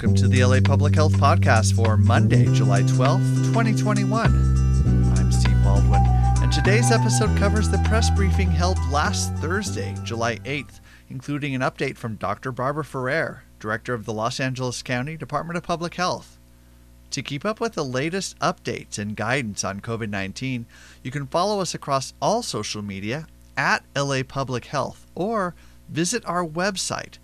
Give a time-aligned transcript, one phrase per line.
[0.00, 4.32] Welcome to the LA Public Health Podcast for Monday, July 12th, 2021.
[5.14, 6.00] I'm Steve Baldwin,
[6.42, 11.98] and today's episode covers the press briefing held last Thursday, July 8th, including an update
[11.98, 12.50] from Dr.
[12.50, 16.38] Barbara Ferrer, Director of the Los Angeles County Department of Public Health.
[17.10, 20.64] To keep up with the latest updates and guidance on COVID 19,
[21.02, 25.54] you can follow us across all social media at LA Public Health or
[25.90, 27.18] visit our website,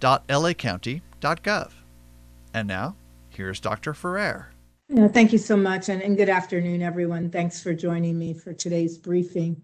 [0.00, 1.72] publichealth.lacounty.gov.
[2.54, 2.96] And now,
[3.28, 3.94] here's Dr.
[3.94, 4.50] Ferrer.
[4.88, 7.30] Thank you so much, and, and good afternoon, everyone.
[7.30, 9.60] Thanks for joining me for today's briefing.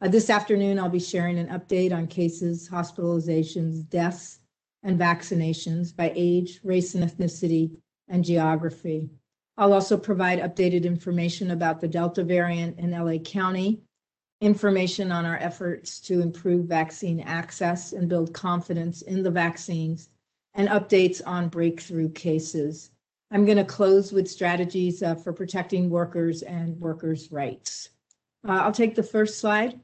[0.00, 4.40] Uh, this afternoon, I'll be sharing an update on cases, hospitalizations, deaths,
[4.82, 7.76] and vaccinations by age, race, and ethnicity,
[8.08, 9.10] and geography.
[9.56, 13.83] I'll also provide updated information about the Delta variant in LA County
[14.44, 20.10] information on our efforts to improve vaccine access and build confidence in the vaccines,
[20.54, 22.90] and updates on breakthrough cases.
[23.30, 27.88] I'm going to close with strategies uh, for protecting workers and workers' rights.
[28.46, 29.80] Uh, I'll take the first slide.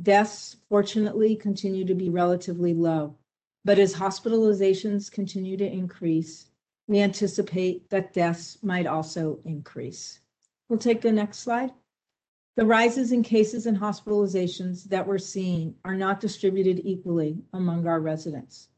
[0.00, 3.18] Deaths, fortunately, continue to be relatively low,
[3.62, 6.46] but as hospitalizations continue to increase,
[6.86, 10.20] we anticipate that deaths might also increase.
[10.70, 11.72] We'll take the next slide.
[12.56, 18.00] The rises in cases and hospitalizations that we're seeing are not distributed equally among our
[18.00, 18.68] residents.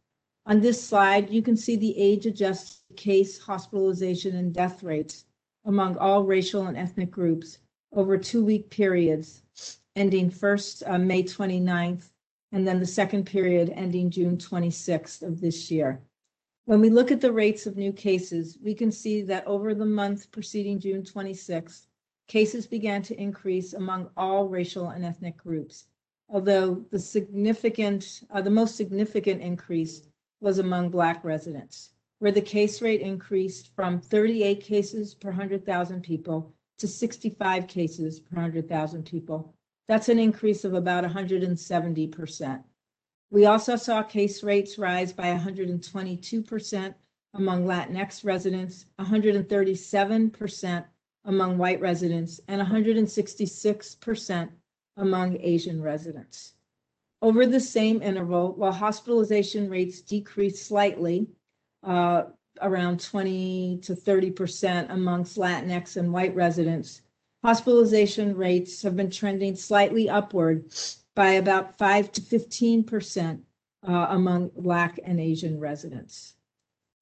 [0.44, 5.24] On this slide, you can see the age adjusted case, hospitalization, and death rates
[5.64, 7.58] among all racial and ethnic groups
[7.92, 9.42] over two-week periods
[9.96, 12.10] ending first uh, May 29th
[12.52, 16.00] and then the second period ending June 26th of this year.
[16.66, 19.86] When we look at the rates of new cases, we can see that over the
[19.86, 21.86] month preceding June 26th,
[22.26, 25.86] cases began to increase among all racial and ethnic groups,
[26.28, 30.02] although the significant, uh, the most significant increase
[30.40, 36.52] was among Black residents where the case rate increased from 38 cases per 100,000 people
[36.78, 39.54] to 65 cases per 100,000 people.
[39.88, 42.64] That's an increase of about 170%.
[43.30, 46.94] We also saw case rates rise by 122%
[47.34, 50.84] among Latinx residents, 137%
[51.24, 54.50] among white residents, and 166%
[54.96, 56.54] among Asian residents.
[57.22, 61.28] Over the same interval, while hospitalization rates decreased slightly,
[61.84, 62.24] uh,
[62.62, 67.02] around 20 to 30 percent amongst Latinx and white residents.
[67.42, 70.72] Hospitalization rates have been trending slightly upward
[71.14, 73.42] by about 5 to 15 percent
[73.86, 76.34] uh, among Black and Asian residents.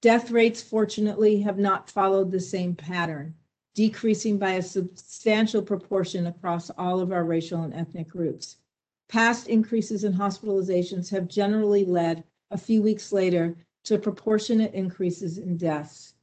[0.01, 3.35] Death rates, fortunately, have not followed the same pattern,
[3.75, 8.57] decreasing by a substantial proportion across all of our racial and ethnic groups.
[9.09, 15.57] Past increases in hospitalizations have generally led a few weeks later to proportionate increases in
[15.57, 16.15] deaths.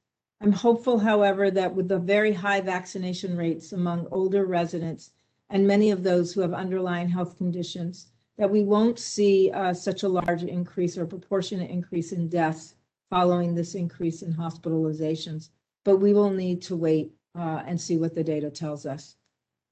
[0.41, 5.11] I'm hopeful, however, that with the very high vaccination rates among older residents
[5.49, 8.07] and many of those who have underlying health conditions,
[8.37, 12.75] that we won't see uh, such a large increase or proportionate increase in deaths
[13.09, 15.49] following this increase in hospitalizations.
[15.83, 19.15] but we will need to wait uh, and see what the data tells us.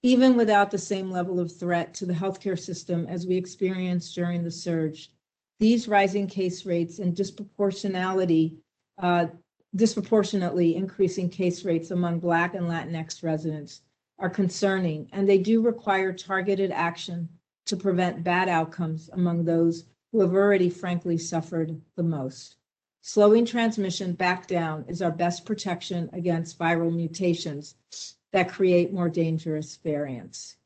[0.03, 4.43] Even without the same level of threat to the healthcare system as we experienced during
[4.43, 5.11] the surge,
[5.59, 8.57] these rising case rates and disproportionality,
[8.99, 9.27] uh,
[9.75, 13.81] disproportionately increasing case rates among Black and Latinx residents
[14.19, 17.29] are concerning, and they do require targeted action
[17.65, 22.55] to prevent bad outcomes among those who have already frankly suffered the most.
[23.01, 27.75] Slowing transmission back down is our best protection against viral mutations
[28.31, 30.57] that create more dangerous variants.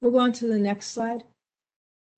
[0.00, 1.24] We'll go on to the next slide.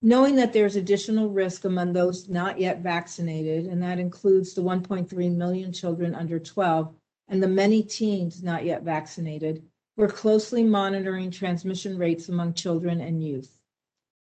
[0.00, 5.34] Knowing that there's additional risk among those not yet vaccinated, and that includes the 1.3
[5.34, 6.94] million children under 12
[7.26, 9.62] and the many teens not yet vaccinated,
[9.96, 13.58] we're closely monitoring transmission rates among children and youth.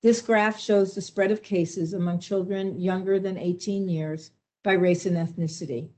[0.01, 4.31] This graph shows the spread of cases among children younger than 18 years
[4.63, 5.89] by race and ethnicity.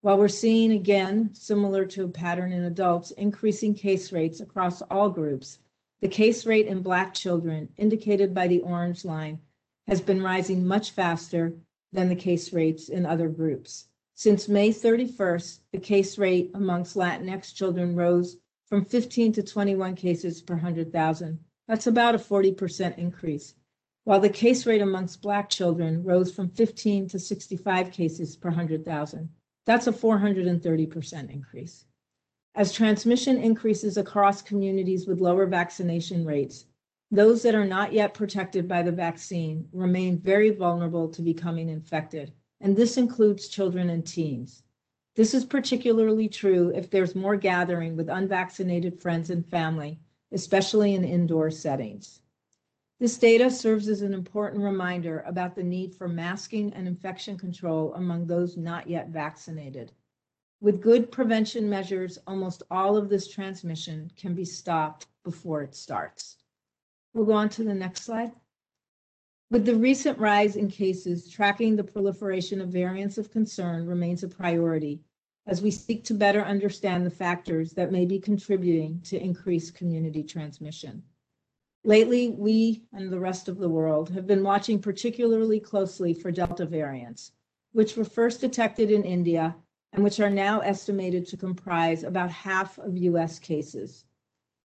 [0.00, 5.10] While we're seeing again, similar to a pattern in adults, increasing case rates across all
[5.10, 5.58] groups,
[6.00, 9.40] the case rate in Black children, indicated by the orange line,
[9.86, 11.54] has been rising much faster
[11.92, 13.88] than the case rates in other groups.
[14.14, 18.36] Since May 31st, the case rate amongst Latinx children rose
[18.66, 21.38] from 15 to 21 cases per 100,000.
[21.66, 23.54] That's about a 40% increase,
[24.04, 29.28] while the case rate amongst Black children rose from 15 to 65 cases per 100,000.
[29.66, 31.84] That's a 430% increase.
[32.58, 36.64] As transmission increases across communities with lower vaccination rates,
[37.08, 42.32] those that are not yet protected by the vaccine remain very vulnerable to becoming infected,
[42.60, 44.64] and this includes children and teens.
[45.14, 50.00] This is particularly true if there's more gathering with unvaccinated friends and family,
[50.32, 52.22] especially in indoor settings.
[52.98, 57.94] This data serves as an important reminder about the need for masking and infection control
[57.94, 59.92] among those not yet vaccinated.
[60.60, 66.36] With good prevention measures, almost all of this transmission can be stopped before it starts.
[67.14, 68.32] We'll go on to the next slide.
[69.50, 74.28] With the recent rise in cases, tracking the proliferation of variants of concern remains a
[74.28, 75.00] priority
[75.46, 80.22] as we seek to better understand the factors that may be contributing to increased community
[80.22, 81.02] transmission.
[81.84, 86.66] Lately, we and the rest of the world have been watching particularly closely for Delta
[86.66, 87.32] variants,
[87.72, 89.54] which were first detected in India
[89.92, 94.04] and which are now estimated to comprise about half of US cases.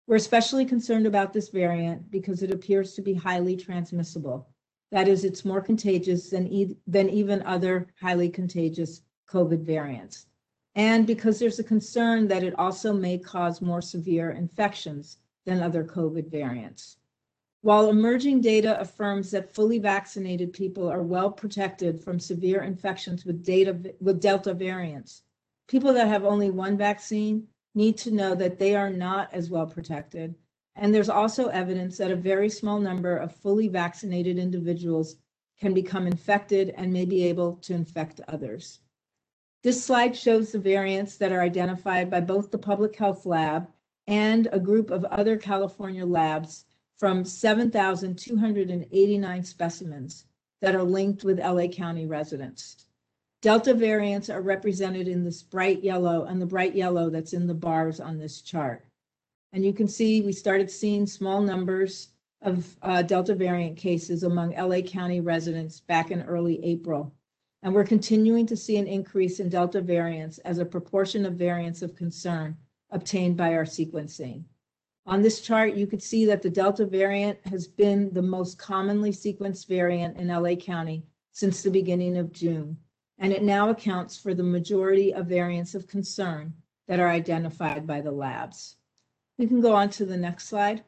[0.06, 4.48] We're especially concerned about this variant because it appears to be highly transmissible.
[4.90, 10.26] That is, it's more contagious than, e than even other highly contagious COVID variants
[10.74, 15.84] and because there's a concern that it also may cause more severe infections than other
[15.84, 16.96] COVID variants.
[17.62, 23.44] While emerging data affirms that fully vaccinated people are well protected from severe infections with,
[23.44, 25.22] data, with Delta variants,
[25.68, 29.66] people that have only one vaccine need to know that they are not as well
[29.66, 30.34] protected.
[30.74, 35.14] And there's also evidence that a very small number of fully vaccinated individuals
[35.60, 38.80] can become infected and may be able to infect others.
[39.62, 43.68] This slide shows the variants that are identified by both the Public Health Lab
[44.08, 46.64] and a group of other California labs
[47.02, 50.24] from 7,289 specimens
[50.60, 52.86] that are linked with LA County residents.
[53.40, 57.54] Delta variants are represented in this bright yellow and the bright yellow that's in the
[57.54, 58.86] bars on this chart.
[59.52, 62.10] And you can see we started seeing small numbers
[62.40, 67.12] of uh, Delta variant cases among LA County residents back in early April
[67.64, 71.82] and we're continuing to see an increase in Delta variants as a proportion of variants
[71.82, 72.56] of concern
[72.90, 74.44] obtained by our sequencing.
[75.04, 79.10] On this chart, you could see that the Delta variant has been the most commonly
[79.10, 82.78] sequenced variant in LA County since the beginning of June,
[83.18, 86.54] and it now accounts for the majority of variants of concern
[86.86, 88.76] that are identified by the labs.
[89.38, 90.84] We can go on to the next slide.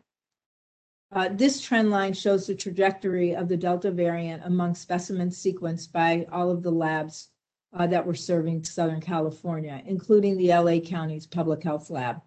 [1.11, 6.26] Uh, this trend line shows the trajectory of the Delta variant among specimens sequenced by
[6.30, 7.30] all of the labs
[7.73, 12.21] uh, that were serving Southern California, including the LA County's Public Health Lab.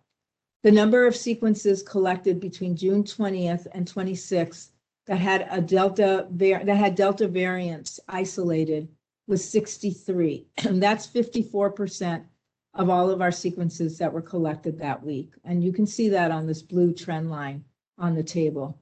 [0.67, 4.71] The number of sequences collected between June 20th and 26th
[5.05, 8.89] that had a Delta that had Delta variants isolated
[9.27, 12.25] was 63, and that's 54%
[12.73, 15.31] of all of our sequences that were collected that week.
[15.45, 17.63] And you can see that on this blue trend line
[17.97, 18.77] on the table.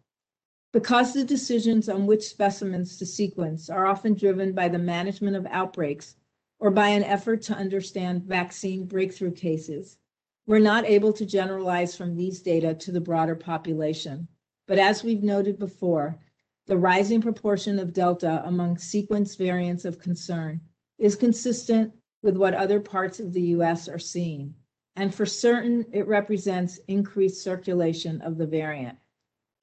[0.74, 5.46] Because the decisions on which specimens to sequence are often driven by the management of
[5.51, 6.15] outbreaks
[6.58, 10.00] or by an effort to understand vaccine breakthrough cases,
[10.48, 14.28] we're not able to generalize from these data to the broader population.
[14.68, 16.20] But as we've noted before,
[16.68, 20.62] the rising proportion of Delta among sequence variants of concern
[20.98, 24.56] is consistent with what other parts of the US are seeing.
[24.96, 28.98] and for certain, it represents increased circulation of the variant.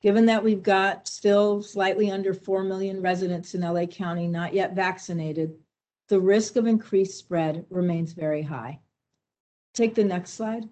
[0.02, 4.74] Given that we've got still slightly under 4 million residents in LA County not yet
[4.74, 5.54] vaccinated,
[6.08, 8.80] the risk of increased spread remains very high.
[9.74, 10.68] Take the next slide.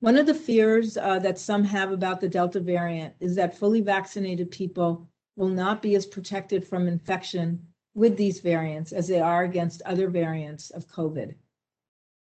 [0.00, 3.80] One of the fears uh, that some have about the Delta variant is that fully
[3.80, 9.44] vaccinated people will not be as protected from infection with these variants as they are
[9.44, 11.34] against other variants of COVID.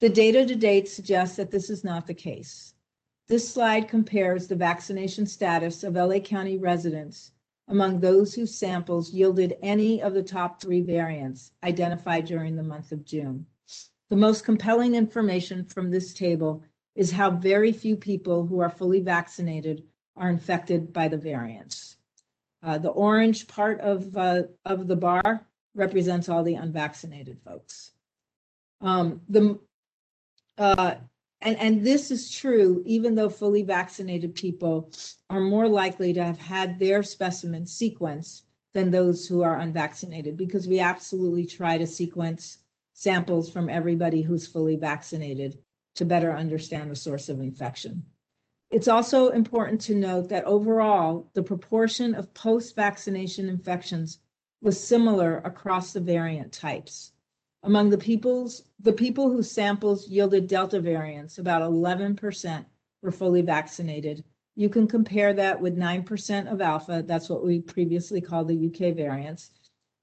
[0.00, 2.74] The data to date suggests that this is not the case.
[3.26, 7.32] This slide compares the vaccination status of LA County residents
[7.66, 12.92] among those whose samples yielded any of the top three variants identified during the month
[12.92, 13.46] of June.
[14.08, 16.62] The most compelling information from this table
[16.94, 19.84] is how very few people who are fully vaccinated
[20.16, 21.96] are infected by the variants.
[22.62, 27.92] Uh, the orange part of, uh, of the bar represents all the unvaccinated folks.
[28.80, 29.58] Um, the,
[30.56, 30.96] uh,
[31.40, 34.90] and, and this is true even though fully vaccinated people
[35.30, 40.66] are more likely to have had their specimen sequenced than those who are unvaccinated because
[40.66, 42.58] we absolutely try to sequence
[42.98, 45.56] samples from everybody who's fully vaccinated
[45.94, 48.02] to better understand the source of infection.
[48.72, 54.18] It's also important to note that overall, the proportion of post vaccination infections
[54.62, 57.12] was similar across the variant types.
[57.62, 62.64] Among the peoples, the people whose samples yielded Delta variants, about 11%
[63.02, 64.24] were fully vaccinated.
[64.56, 68.92] You can compare that with 9% of Alpha, that's what we previously called the UK
[68.96, 69.52] variants,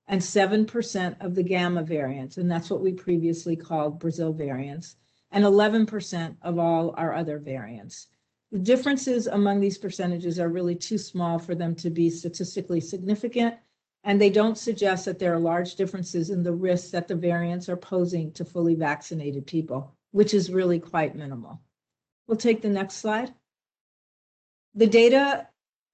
[0.08, 4.96] and 7% of the Gamma variants, and that's what we previously called Brazil variants,
[5.32, 8.08] and 11% of all our other variants.
[8.52, 13.56] The differences among these percentages are really too small for them to be statistically significant,
[14.04, 17.68] and they don't suggest that there are large differences in the risks that the variants
[17.68, 21.60] are posing to fully vaccinated people, which is really quite minimal.
[22.28, 23.34] We'll take the next slide.
[24.76, 25.48] The data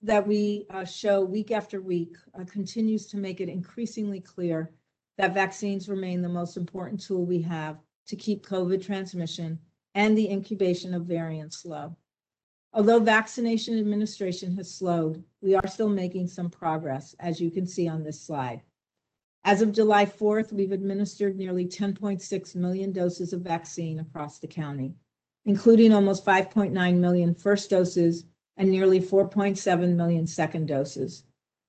[0.03, 4.71] that we uh, show week after week uh, continues to make it increasingly clear
[5.17, 7.77] that vaccines remain the most important tool we have
[8.07, 9.59] to keep COVID transmission
[9.93, 11.95] and the incubation of variants low.
[12.73, 17.87] Although vaccination administration has slowed, we are still making some progress, as you can see
[17.87, 18.61] on this slide.
[19.43, 24.95] As of July 4th, we've administered nearly 10.6 million doses of vaccine across the county,
[25.45, 28.25] including almost 5.9 million first doses
[28.61, 31.23] and nearly 4.7 million second doses.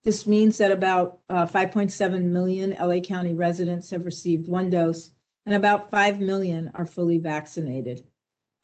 [0.05, 5.11] This means that about uh, 5.7 million LA County residents have received one dose
[5.47, 8.05] and about 5 million are fully vaccinated.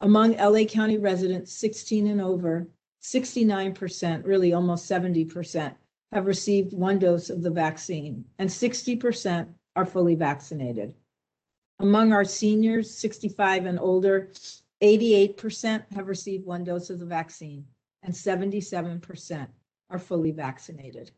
[0.01, 2.67] Among LA County residents 16 and over,
[3.01, 5.73] 69%, really almost 70%,
[6.11, 10.93] have received one dose of the vaccine, and 60% are fully vaccinated.
[11.79, 14.29] Among our seniors 65 and older,
[14.83, 17.65] 88% have received one dose of the vaccine,
[18.03, 19.47] and 77%
[19.89, 21.11] are fully vaccinated.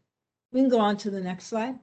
[0.52, 1.76] We can go on to the next slide.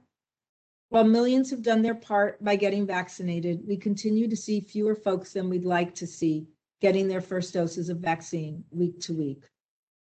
[0.89, 5.33] While millions have done their part by getting vaccinated, we continue to see fewer folks
[5.33, 6.47] than we'd like to see
[6.81, 9.43] getting their first doses of vaccine week to week.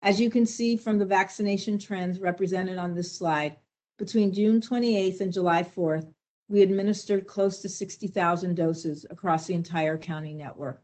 [0.02, 3.56] As you can see from the vaccination trends represented on this slide,
[3.98, 6.12] between June 28th and July 4th,
[6.50, 10.84] we administered close to 60,000 doses across the entire county network.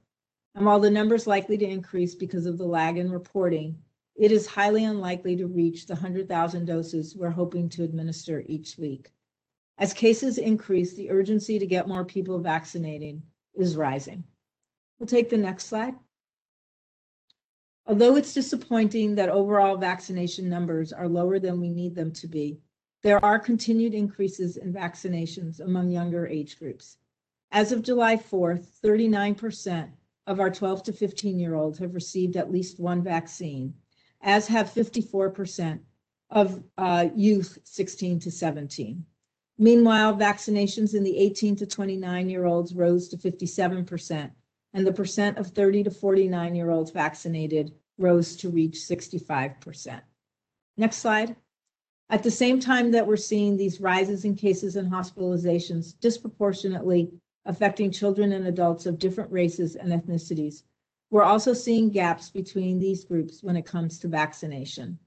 [0.55, 3.77] And while the number is likely to increase because of the lag in reporting,
[4.19, 9.13] it is highly unlikely to reach the 100,000 doses we're hoping to administer each week.
[9.77, 13.21] As cases increase, the urgency to get more people vaccinated
[13.55, 14.25] is rising.
[14.99, 15.95] We'll take the next slide.
[17.87, 22.59] Although it's disappointing that overall vaccination numbers are lower than we need them to be,
[23.03, 26.97] there are continued increases in vaccinations among younger age groups.
[27.53, 29.91] As of July 4th, 39%
[30.27, 33.73] of our 12 to 15 year olds have received at least one vaccine,
[34.21, 35.79] as have 54%
[36.29, 39.05] of uh, youth 16 to 17.
[39.57, 44.31] Meanwhile, vaccinations in the 18 to 29 year olds rose to 57%,
[44.73, 50.01] and the percent of 30 to 49 year olds vaccinated rose to reach 65%.
[50.77, 51.35] Next slide.
[52.09, 57.11] At the same time that we're seeing these rises in cases and hospitalizations disproportionately
[57.45, 60.63] affecting children and adults of different races and ethnicities,
[61.11, 64.99] we're also seeing gaps between these groups when it comes to vaccination.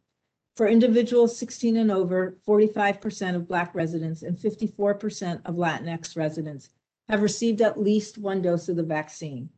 [0.57, 6.69] For individuals 16 and over, 45% of Black residents and 54% of Latinx residents
[7.09, 9.49] have received at least one dose of the vaccine.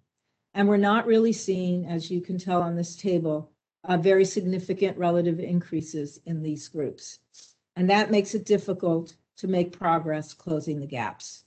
[0.55, 3.51] And we're not really seeing, as you can tell on this table,
[3.85, 7.19] uh, very significant relative increases in these groups.
[7.77, 11.45] And that makes it difficult to make progress closing the gaps.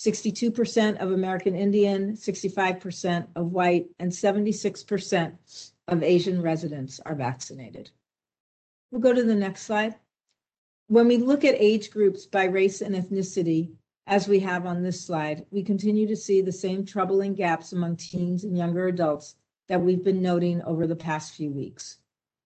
[0.00, 7.90] 62% of American Indian, 65% of white, and 76% of Asian residents are vaccinated.
[8.90, 9.96] We'll go to the next slide.
[10.86, 13.72] When we look at age groups by race and ethnicity,
[14.06, 17.96] as we have on this slide, we continue to see the same troubling gaps among
[17.96, 19.36] teens and younger adults
[19.68, 21.98] that we've been noting over the past few weeks.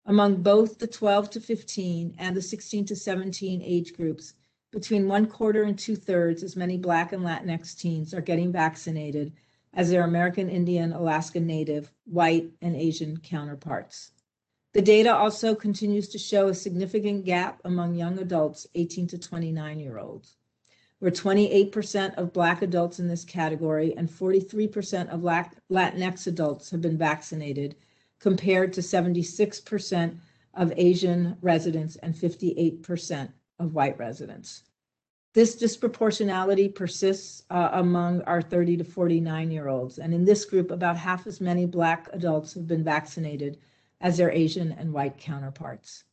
[0.06, 4.36] Among both the 12 to 15 and the 16 to 17 age groups,
[4.72, 9.34] between one quarter and two thirds as many Black and Latinx teens are getting vaccinated
[9.74, 14.12] as their American Indian, Alaska Native, white, and Asian counterparts.
[14.74, 19.80] The data also continues to show a significant gap among young adults 18 to 29
[19.80, 20.38] year olds,
[21.00, 25.22] where 28% of Black adults in this category and 43% of
[25.70, 27.76] Latinx adults have been vaccinated,
[28.20, 30.18] compared to 76%
[30.54, 33.30] of Asian residents and 58%
[33.62, 34.64] of white residents.
[35.34, 39.98] This disproportionality persists uh, among our 30 to 49 year olds.
[39.98, 43.58] And in this group, about half as many Black adults have been vaccinated
[44.02, 46.04] as their Asian and white counterparts.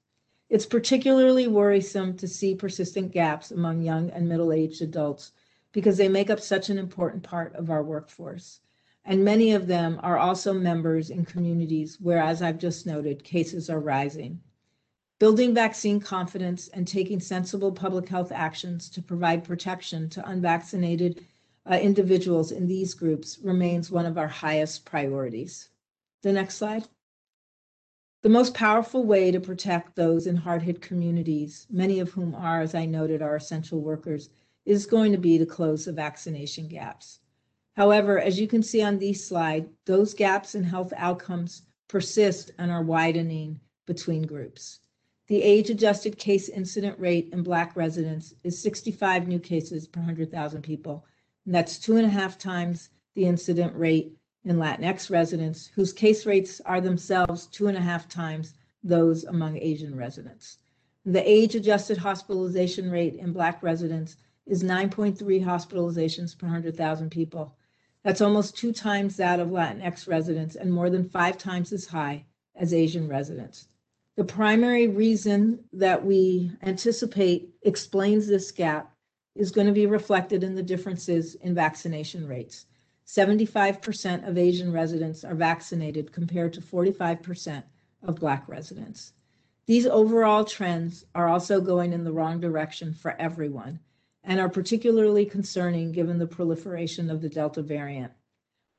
[0.48, 5.32] It's particularly worrisome to see persistent gaps among young and middle aged adults
[5.72, 8.60] because they make up such an important part of our workforce.
[9.04, 13.68] And many of them are also members in communities where, as I've just noted, cases
[13.68, 14.40] are rising.
[15.18, 21.26] Building vaccine confidence and taking sensible public health actions to provide protection to unvaccinated
[21.68, 25.70] uh, individuals in these groups remains one of our highest priorities.
[26.22, 26.86] The next slide.
[28.22, 32.60] The most powerful way to protect those in hard hit communities, many of whom are,
[32.60, 34.30] as I noted, our essential workers,
[34.64, 37.18] is going to be to close the vaccination gaps.
[37.74, 42.70] However, as you can see on this slide, those gaps in health outcomes persist and
[42.70, 44.80] are widening between groups.
[45.28, 51.04] The age-adjusted case incident rate in Black residents is 65 new cases per 100,000 people.
[51.44, 56.24] And that's two and a half times the incident rate in Latinx residents, whose case
[56.24, 60.56] rates are themselves two and a half times those among Asian residents.
[61.04, 67.54] The age-adjusted hospitalization rate in Black residents is 9.3 hospitalizations per 100,000 people.
[68.02, 72.24] That's almost two times that of Latinx residents and more than five times as high
[72.56, 73.68] as Asian residents.
[74.18, 78.92] The primary reason that we anticipate explains this gap
[79.36, 82.66] is going to be reflected in the differences in vaccination rates.
[83.06, 87.62] 75% of Asian residents are vaccinated compared to 45%
[88.02, 89.12] of Black residents.
[89.66, 93.78] These overall trends are also going in the wrong direction for everyone
[94.24, 98.10] and are particularly concerning given the proliferation of the Delta variant.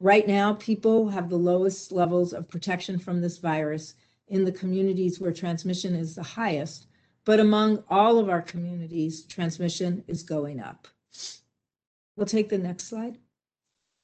[0.01, 3.95] Right now, people have the lowest levels of protection from this virus
[4.29, 6.87] in the communities where transmission is the highest,
[7.25, 10.87] but among all of our communities, transmission is going up.
[12.15, 13.17] We'll take the next slide.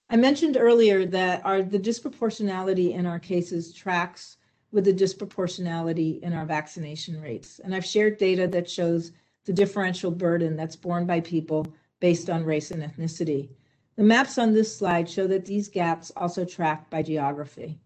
[0.10, 4.38] I mentioned earlier that our the disproportionality in our cases tracks
[4.72, 7.60] with the disproportionality in our vaccination rates.
[7.64, 9.12] And I've shared data that shows
[9.46, 11.66] the differential burden that's borne by people
[12.00, 13.50] based on race and ethnicity.
[13.96, 17.80] The maps on this slide show that these gaps also track by geography.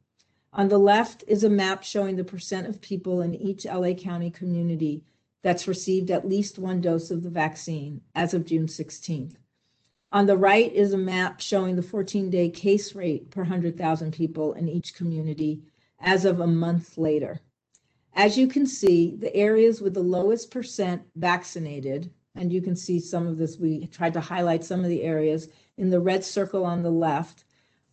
[0.51, 4.31] On the left is a map showing the percent of people in each LA County
[4.31, 5.03] community
[5.43, 9.35] that's received at least one dose of the vaccine as of June 16th.
[10.11, 14.53] On the right is a map showing the 14 day case rate per 100,000 people
[14.53, 15.61] in each community
[15.99, 17.41] as of a month later.
[18.13, 22.99] As you can see, the areas with the lowest percent vaccinated, and you can see
[22.99, 26.65] some of this, we tried to highlight some of the areas in the red circle
[26.65, 27.45] on the left,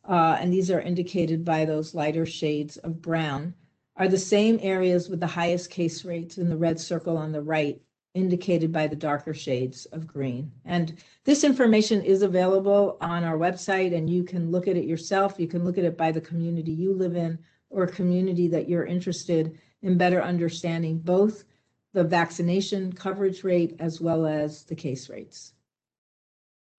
[0.08, 3.54] uh, and these are indicated by those lighter shades of brown,
[3.96, 7.42] are the same areas with the highest case rates in the red circle on the
[7.42, 7.80] right,
[8.14, 10.52] indicated by the darker shades of green.
[10.64, 15.38] And this information is available on our website, and you can look at it yourself.
[15.38, 17.38] You can look at it by the community you live in
[17.70, 21.44] or a community that you're interested in better understanding both
[21.92, 25.54] the vaccination coverage rate as well as the case rates.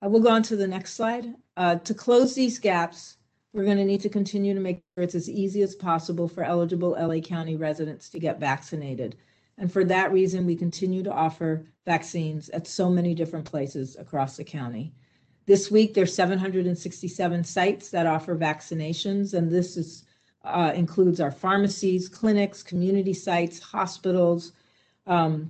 [0.01, 1.33] I will go on to the next slide.
[1.55, 3.16] Uh, to close these gaps,
[3.57, 6.43] we're going to need to continue to make sure it's as easy as possible for
[6.43, 9.15] eligible LA County residents to get vaccinated.
[9.57, 14.37] And for that reason, we continue to offer vaccines at so many different places across
[14.37, 14.93] the county.
[15.47, 20.05] This week, there's 767 sites that offer vaccinations, and this is,
[20.43, 24.51] uh, includes our pharmacies, clinics, community sites, hospitals.
[25.07, 25.49] Um,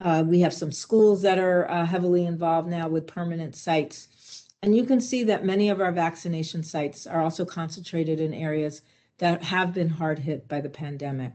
[0.00, 4.06] uh, we have some schools that are uh, heavily involved now with permanent sites.
[4.64, 8.82] And you can see that many of our vaccination sites are also concentrated in areas
[9.18, 11.32] that have been hard hit by the pandemic.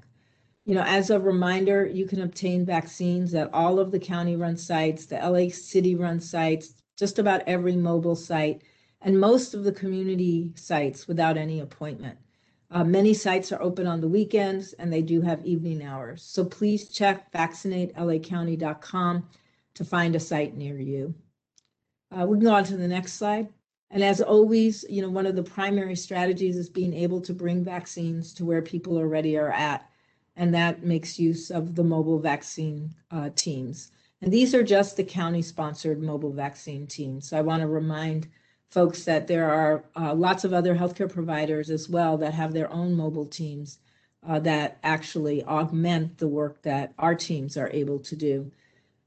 [0.64, 4.56] You know, as a reminder, you can obtain vaccines at all of the county run
[4.56, 8.64] sites, the LA City run sites, just about every mobile site,
[9.02, 12.18] and most of the community sites without any appointment.
[12.72, 16.24] Uh, many sites are open on the weekends and they do have evening hours.
[16.24, 19.30] So please check vaccinatelacounty.com
[19.74, 21.14] to find a site near you.
[22.16, 23.48] Uh, we can go on to the next slide.
[23.90, 27.64] And as always, you know, one of the primary strategies is being able to bring
[27.64, 29.90] vaccines to where people already are at.
[30.36, 33.92] And that makes use of the mobile vaccine uh, teams.
[34.22, 37.30] And these are just the county sponsored mobile vaccine teams.
[37.30, 38.28] So I want to remind
[38.70, 42.72] folks that there are uh, lots of other healthcare providers as well that have their
[42.72, 43.80] own mobile teams
[44.28, 48.52] uh, that actually augment the work that our teams are able to do.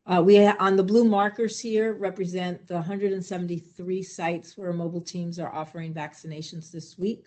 [0.07, 5.55] Uh, we on the blue markers here represent the 173 sites where mobile teams are
[5.55, 7.27] offering vaccinations this week.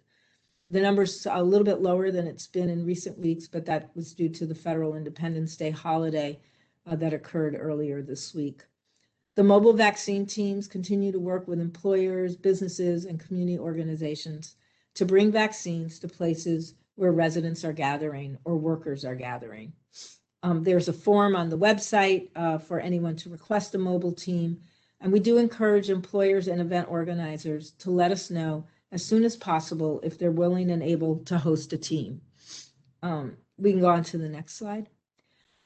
[0.71, 4.13] The number's a little bit lower than it's been in recent weeks, but that was
[4.13, 6.39] due to the federal Independence Day holiday
[6.87, 8.63] uh, that occurred earlier this week.
[9.35, 14.55] The mobile vaccine teams continue to work with employers, businesses, and community organizations
[14.95, 19.73] to bring vaccines to places where residents are gathering or workers are gathering.
[20.43, 24.59] Um, there's a form on the website uh, for anyone to request a mobile team.
[24.99, 29.35] And we do encourage employers and event organizers to let us know as soon as
[29.35, 32.21] possible if they're willing and able to host a team.
[33.01, 34.89] Um, we can go on to the next slide.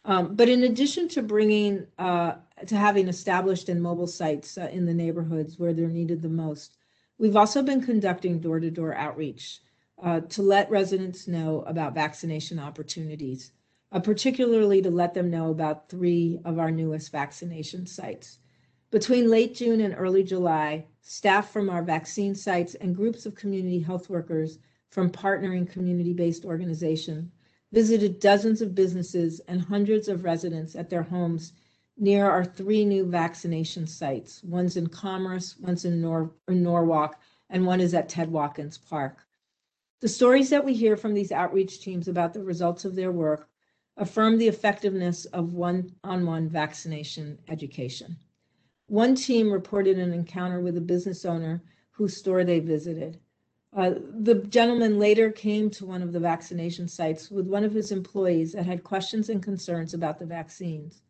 [0.06, 2.36] Um, but in addition to bringing, uh,
[2.66, 6.78] to having established and mobile sites uh, in the neighborhoods where they're needed the most,
[7.18, 9.60] we've also been conducting door to door outreach
[10.02, 13.52] uh, to let residents know about vaccination opportunities,
[13.92, 18.40] uh, particularly to let them know about three of our newest vaccination sites.
[18.90, 23.80] Between late June and early July, staff from our vaccine sites and groups of community
[23.80, 27.32] health workers from partnering community based organizations
[27.72, 31.54] visited dozens of businesses and hundreds of residents at their homes
[31.98, 34.44] near our three new vaccination sites.
[34.44, 37.20] One's in Commerce, one's in, Nor- in Norwalk,
[37.50, 39.26] and one is at Ted Watkins Park.
[40.00, 43.50] The stories that we hear from these outreach teams about the results of their work
[43.98, 48.16] affirm the effectiveness of one on one vaccination education.
[48.88, 53.20] One team reported an encounter with a business owner whose store they visited.
[53.76, 57.92] Uh, the gentleman later came to one of the vaccination sites with one of his
[57.92, 61.02] employees that had questions and concerns about the vaccines.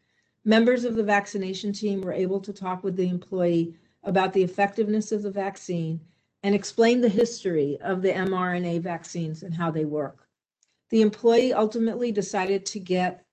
[0.43, 5.11] Members of the vaccination team were able to talk with the employee about the effectiveness
[5.11, 5.99] of the vaccine
[6.43, 10.26] and explain the history of the mRNA vaccines and how they work.
[10.89, 13.25] The employee ultimately decided to get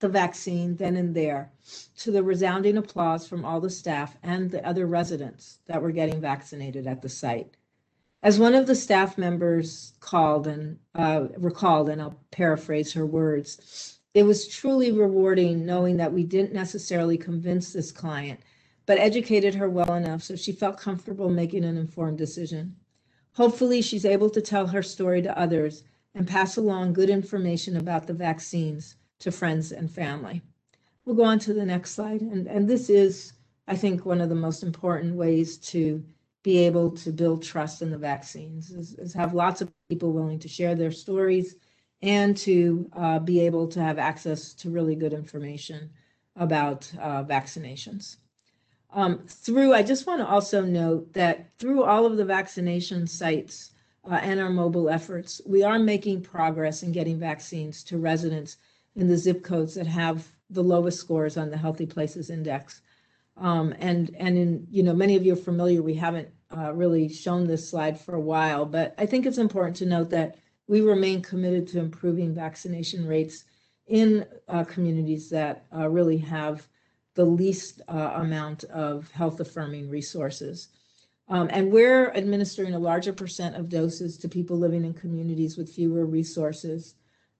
[0.00, 1.50] the vaccine then and there
[1.96, 6.20] to the resounding applause from all the staff and the other residents that were getting
[6.20, 7.56] vaccinated at the site.
[8.22, 13.98] As one of the staff members called and uh, recalled, and I'll paraphrase her words,
[14.12, 18.40] it was truly rewarding knowing that we didn't necessarily convince this client,
[18.86, 22.76] but educated her well enough so she felt comfortable making an informed decision.
[23.32, 25.82] Hopefully, she's able to tell her story to others
[26.14, 30.42] and pass along good information about the vaccines to friends and family.
[31.04, 32.20] We'll go on to the next slide.
[32.20, 33.32] And, and this is,
[33.68, 36.04] I think, one of the most important ways to
[36.42, 40.38] be able to build trust in the vaccines is, is have lots of people willing
[40.38, 41.56] to share their stories
[42.02, 45.90] and to uh, be able to have access to really good information
[46.36, 48.16] about uh, vaccinations.
[48.92, 53.72] Um, through, I just want to also note that through all of the vaccination sites
[54.10, 58.56] uh, and our mobile efforts, we are making progress in getting vaccines to residents
[58.96, 62.82] in the zip codes that have the lowest scores on the Healthy Places Index.
[63.36, 65.82] Um, and and in you know many of you are familiar.
[65.82, 69.76] We haven't uh, really shown this slide for a while, but I think it's important
[69.76, 70.38] to note that
[70.68, 73.44] we remain committed to improving vaccination rates
[73.86, 76.68] in uh, communities that uh, really have
[77.14, 80.68] the least uh, amount of health affirming resources.
[81.28, 85.72] Um, and we're administering a larger percent of doses to people living in communities with
[85.72, 86.94] fewer resources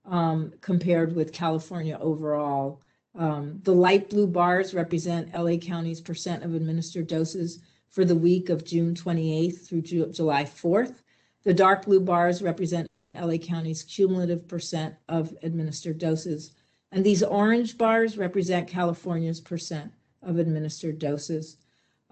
[0.05, 2.81] um, compared with California overall.
[3.17, 8.49] Um, the light blue bars represent LA County's percent of administered doses for the week
[8.49, 10.95] of June 28th through Ju- July 4th.
[11.43, 16.51] The dark blue bars represent LA County's cumulative percent of administered doses.
[16.91, 21.57] And these orange bars represent California's percent of administered doses.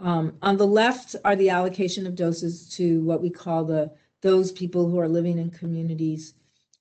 [0.03, 3.89] Um, on the left are the allocation of doses to what we call the
[4.19, 6.33] those people who are living in communities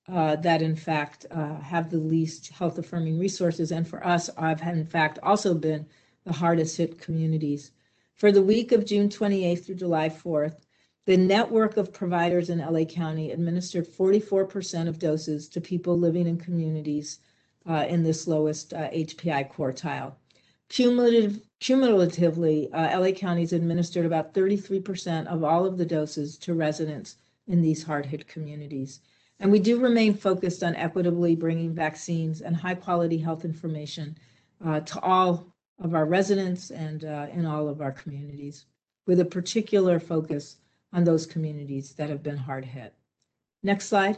[0.09, 3.71] uh, that in fact uh, have the least health affirming resources.
[3.71, 5.85] And for us, I've in fact also been
[6.25, 7.71] the hardest hit communities.
[8.15, 10.57] For the week of June 28th through July 4th,
[11.05, 16.37] the network of providers in LA County administered 44% of doses to people living in
[16.37, 17.19] communities
[17.69, 20.13] uh, in this lowest uh, HPI quartile.
[20.69, 27.17] Cumulative, cumulatively, uh, LA County's administered about 33% of all of the doses to residents
[27.47, 29.01] in these hard hit communities.
[29.39, 34.17] And we do remain focused on equitably bringing vaccines and high quality health information
[34.65, 35.45] uh, to all
[35.79, 38.65] of our residents and uh, in all of our communities,
[39.05, 40.57] with a particular focus
[40.93, 42.93] on those communities that have been hard hit.
[43.63, 44.17] Next slide.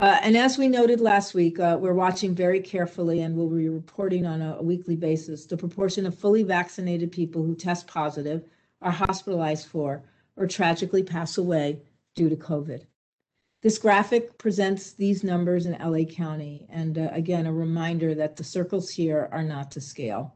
[0.00, 3.68] Uh, and as we noted last week, uh, we're watching very carefully and we'll be
[3.68, 8.42] reporting on a, a, weekly basis the proportion of fully vaccinated people who test positive,
[8.80, 10.02] are hospitalized for,
[10.36, 11.78] or tragically pass away
[12.14, 12.86] due to COVID.
[13.60, 18.44] This graphic presents these numbers in LA County, and uh, again, a reminder that the
[18.44, 20.34] circles here are not to scale.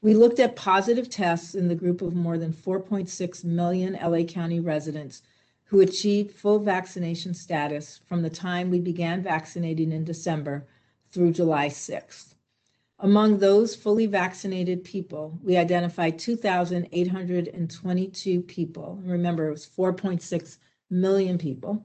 [0.00, 4.60] We looked at positive tests in the group of more than 4.6 million LA County
[4.60, 5.20] residents
[5.66, 10.66] who achieved full vaccination status from the time we began vaccinating in December
[11.10, 12.32] through July 6th.
[13.00, 19.00] Among those fully vaccinated people, we identified 2,822 people.
[19.04, 21.84] Remember, it was 4.6 million people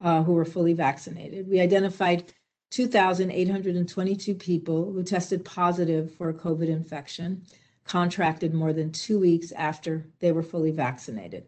[0.00, 1.48] uh, who were fully vaccinated.
[1.48, 2.32] We identified
[2.70, 7.42] 2,822 people who tested positive for a COVID infection,
[7.84, 11.46] contracted more than two weeks after they were fully vaccinated.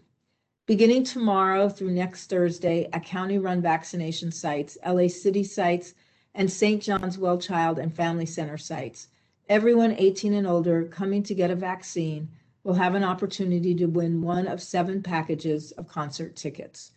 [0.65, 5.95] Beginning tomorrow through next Thursday at county run vaccination sites, LA City sites,
[6.35, 6.81] and St.
[6.81, 9.07] John's Well Child and Family Center sites,
[9.47, 12.29] everyone 18 and older coming to get a vaccine
[12.63, 16.91] will have an opportunity to win one of seven packages of concert tickets.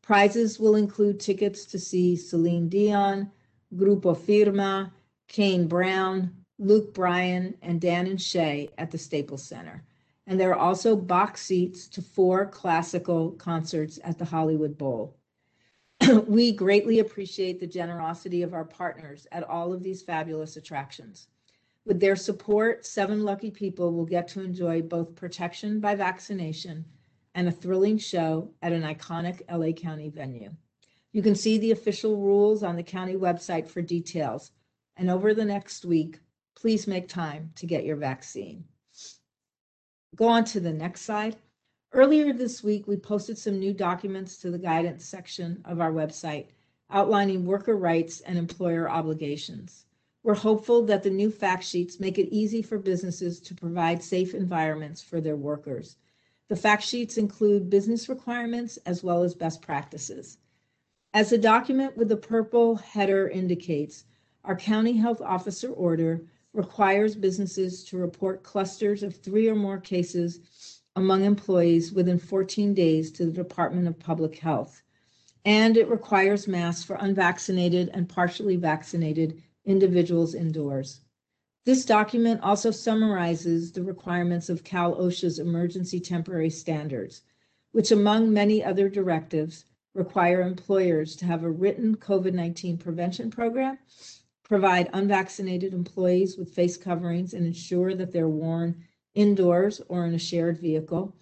[0.00, 3.30] Prizes will include tickets to see Celine Dion,
[3.74, 4.92] Grupo Firme,
[5.26, 9.84] Kane Brown, Luke Bryan, and Dan and Shay at the Staples Center.
[10.26, 15.16] And there are also box seats to four classical concerts at the Hollywood Bowl.
[16.26, 21.28] we greatly appreciate the generosity of our partners at all of these fabulous attractions.
[21.84, 26.84] With their support, seven lucky people will get to enjoy both protection by vaccination
[27.34, 30.50] and a thrilling show at an iconic LA County venue.
[31.12, 34.50] You can see the official rules on the county website for details.
[34.96, 36.18] And over the next week,
[36.60, 38.64] please make time to get your vaccine.
[40.16, 41.36] Go on to the next slide.
[41.92, 46.46] Earlier this week, we posted some new documents to the guidance section of our website
[46.90, 49.84] outlining worker rights and employer obligations.
[50.24, 54.34] We're hopeful that the new fact sheets make it easy for businesses to provide safe
[54.34, 55.96] environments for their workers.
[56.48, 60.38] The fact sheets include business requirements as well as best practices.
[61.14, 64.04] As the document with the purple header indicates,
[64.44, 70.40] our county health officer order requires businesses to report clusters of three or more cases
[70.96, 74.82] among employees within 14 days to the Department of Public Health.
[75.44, 81.00] And it requires masks for unvaccinated and partially vaccinated individuals indoors.
[81.64, 87.22] This document also summarizes the requirements of Cal OSHA's emergency temporary standards,
[87.72, 93.78] which, among many other directives, require employers to have a written COVID 19 prevention program
[94.48, 98.82] provide unvaccinated employees with face coverings and ensure that they're worn
[99.14, 101.14] indoors or in a shared vehicle,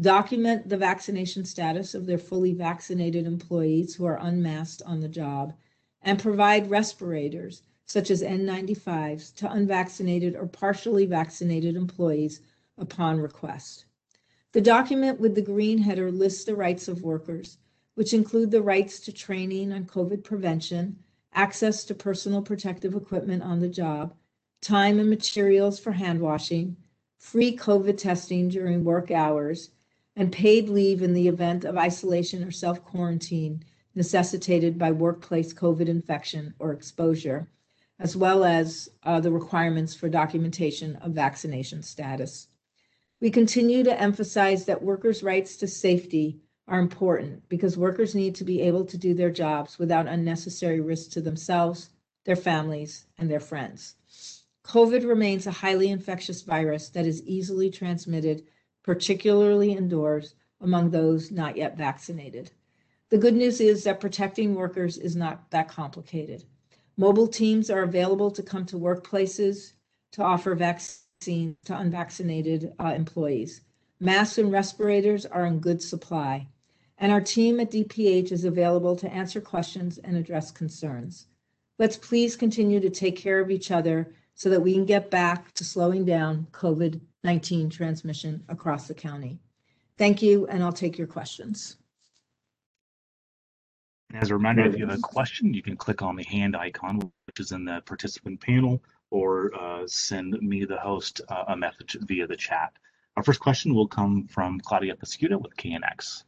[0.00, 5.52] document the vaccination status of their fully vaccinated employees who are unmasked on the job,
[6.00, 12.40] and provide respirators such as N95s to unvaccinated or partially vaccinated employees
[12.78, 13.84] upon request.
[14.52, 17.58] The document with the green header lists the rights of workers,
[17.94, 20.98] which include the rights to training on COVID prevention,
[21.32, 24.14] access to personal protective equipment on the job,
[24.60, 26.76] time and materials for hand washing,
[27.18, 29.70] free COVID testing during work hours,
[30.16, 33.64] and paid leave in the event of isolation or self quarantine
[33.94, 37.48] necessitated by workplace COVID infection or exposure,
[37.98, 42.48] as well as uh, the requirements for documentation of vaccination status.
[43.20, 46.40] We continue to emphasize that workers' rights to safety
[46.70, 51.10] are important because workers need to be able to do their jobs without unnecessary risk
[51.10, 51.90] to themselves,
[52.24, 53.96] their families, and their friends.
[54.64, 58.44] COVID remains a highly infectious virus that is easily transmitted,
[58.84, 62.52] particularly indoors, among those not yet vaccinated.
[63.08, 66.44] The good news is that protecting workers is not that complicated.
[66.96, 69.72] Mobile teams are available to come to workplaces
[70.12, 73.62] to offer vaccines to unvaccinated uh, employees.
[73.98, 76.46] Masks and respirators are in good supply
[77.00, 81.26] and our team at DPH is available to answer questions and address concerns.
[81.78, 85.52] Let's please continue to take care of each other so that we can get back
[85.54, 89.38] to slowing down COVID 19 transmission across the county.
[89.98, 91.76] Thank you, and I'll take your questions.
[94.14, 97.12] As a reminder, if you have a question, you can click on the hand icon,
[97.26, 101.96] which is in the participant panel, or uh, send me, the host, uh, a message
[102.00, 102.72] via the chat.
[103.16, 106.24] Our first question will come from Claudia Peschiutta with KNX.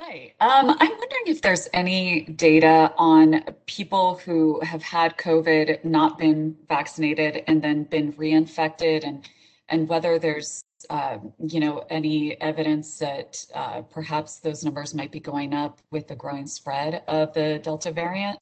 [0.00, 0.32] Hi.
[0.38, 6.56] Um, I'm wondering if there's any data on people who have had COVID, not been
[6.68, 9.28] vaccinated, and then been reinfected, and
[9.68, 15.18] and whether there's uh, you know any evidence that uh, perhaps those numbers might be
[15.18, 18.38] going up with the growing spread of the Delta variant.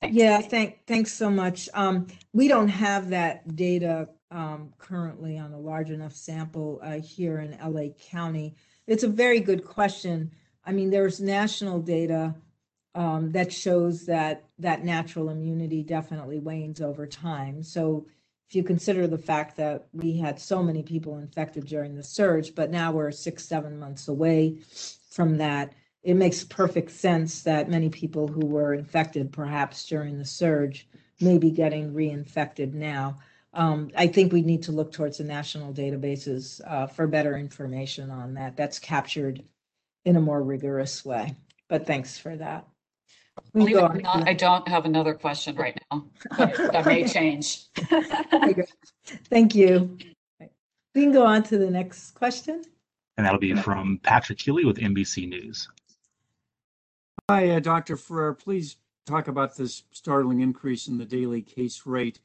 [0.00, 0.16] Thanks.
[0.16, 1.68] Yeah, thank thanks so much.
[1.74, 7.40] Um, we don't have that data um, currently on a large enough sample uh, here
[7.40, 8.56] in LA County.
[8.86, 10.32] It's a very good question.
[10.64, 12.34] I mean, there's national data
[12.94, 17.62] um, that shows that that natural immunity definitely wanes over time.
[17.62, 18.06] So
[18.48, 22.54] if you consider the fact that we had so many people infected during the surge,
[22.54, 24.58] but now we're six, seven months away
[25.10, 30.24] from that, it makes perfect sense that many people who were infected perhaps during the
[30.24, 30.86] surge
[31.20, 33.16] may be getting reinfected now.
[33.54, 38.10] Um, I think we need to look towards the national databases uh, for better information
[38.10, 38.56] on that.
[38.56, 39.42] That's captured
[40.04, 41.36] in a more rigorous way.
[41.68, 42.66] But thanks for that.
[43.54, 47.64] We not, I don't have another question right now, but that may change.
[49.30, 49.96] Thank you.
[50.94, 52.62] We can go on to the next question.
[53.16, 55.68] And that'll be from Patrick Healy with NBC News.
[57.30, 57.96] Hi, uh, Dr.
[57.96, 58.34] Ferrer.
[58.34, 62.20] Please talk about this startling increase in the daily case rate.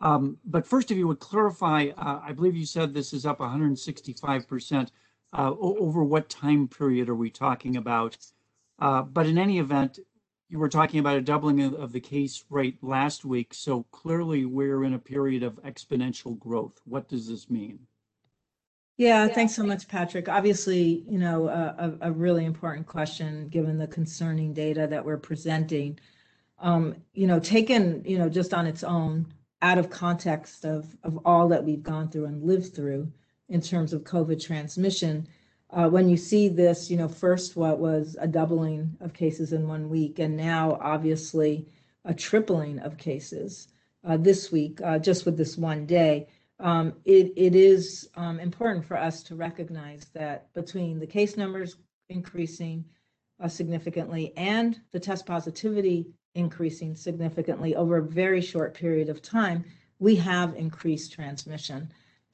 [0.00, 3.38] Um, but first, if you would clarify, uh, I believe you said this is up
[3.38, 4.90] 165%.
[5.32, 8.16] Uh, over what time period are we talking about?
[8.80, 10.00] Uh, but in any event,
[10.48, 13.54] you were talking about a doubling of, of, the case rate last week.
[13.54, 16.80] So clearly, we're in a period of exponential growth.
[16.84, 17.78] What does this mean?
[18.96, 20.28] Yeah, thanks so much, Patrick.
[20.28, 25.98] Obviously, you know, a, a really important question given the concerning data that we're presenting.
[26.58, 31.18] Um, you know, taken, you know, just on its own, out of context of, of
[31.24, 33.10] all that we've gone through and lived through
[33.48, 35.26] in terms of COVID transmission.
[35.70, 39.68] Uh, when you see this, you know, first what was a doubling of cases in
[39.68, 41.66] one week, and now obviously
[42.04, 43.68] a tripling of cases
[44.04, 46.26] uh, this week, uh, just with this one day,
[46.58, 51.76] um, it, it is um, important for us to recognize that between the case numbers
[52.08, 52.84] increasing
[53.42, 59.64] uh, significantly and the test positivity increasing significantly over a very short period of time,
[59.98, 61.90] we have increased transmission.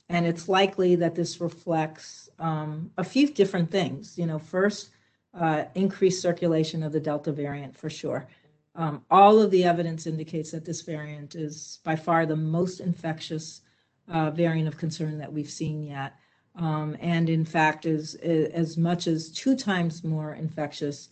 [0.08, 4.16] And it's likely that this reflects um, a few different things.
[4.16, 4.90] You know, first,
[5.34, 8.26] uh, increased circulation of the Delta variant for sure.
[8.74, 13.62] Um, all of the evidence indicates that this variant is by far the most infectious
[14.08, 16.14] uh, variant of concern that we've seen yet.
[16.54, 21.08] Um, and in fact, is, is as much as two times more infectious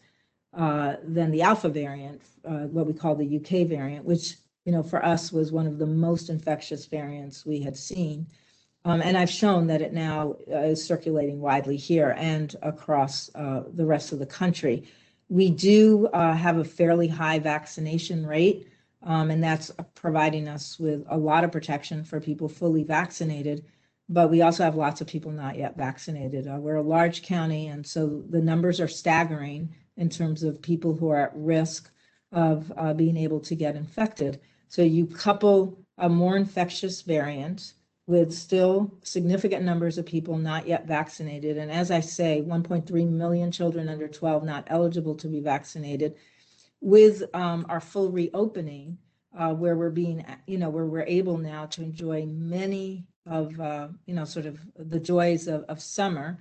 [0.56, 4.82] uh, than the alpha variant, uh, what we call the UK variant, which you know
[4.82, 8.26] for us was one of the most infectious variants we had seen.
[8.84, 13.62] Um, and I've shown that it now uh, is circulating widely here and across uh,
[13.72, 14.84] the rest of the country.
[15.30, 18.68] We do uh, have a fairly high vaccination rate,
[19.02, 23.64] um, and that's providing us with a lot of protection for people fully vaccinated.
[24.10, 26.46] But we also have lots of people not yet vaccinated.
[26.46, 31.08] we're a large county, and so the numbers are staggering in terms of people who
[31.10, 31.90] are at risk
[32.32, 34.40] of uh, being able to get infected.
[34.68, 37.74] So you couple a more infectious variant
[38.06, 41.56] with still significant numbers of people not yet vaccinated.
[41.56, 46.16] And as I say, 1.3 million children under 12 not eligible to be vaccinated.
[46.80, 48.98] With um, our full reopening,
[49.36, 53.88] uh, where we're being, you know, where we're able now to enjoy many of, uh,
[54.06, 56.38] you know, sort of the joys of, of summer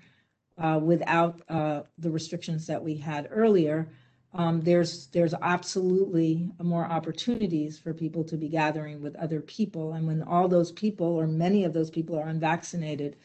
[0.57, 3.87] uh, without uh, the restrictions that we had earlier,
[4.35, 10.07] um, there's there's absolutely more opportunities for people to be gathering with other people, and
[10.07, 13.15] when all those people or many of those people are unvaccinated,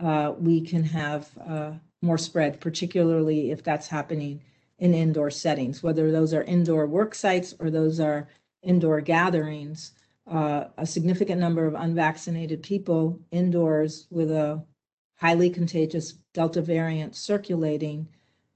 [0.00, 1.72] uh, we can have uh,
[2.02, 4.40] more spread, particularly if that's happening
[4.78, 8.28] in indoor settings, whether those are indoor work sites or those are
[8.62, 9.92] indoor gatherings.
[10.26, 14.62] Uh, a significant number of unvaccinated people indoors with a
[15.16, 18.06] highly contagious Delta variant circulating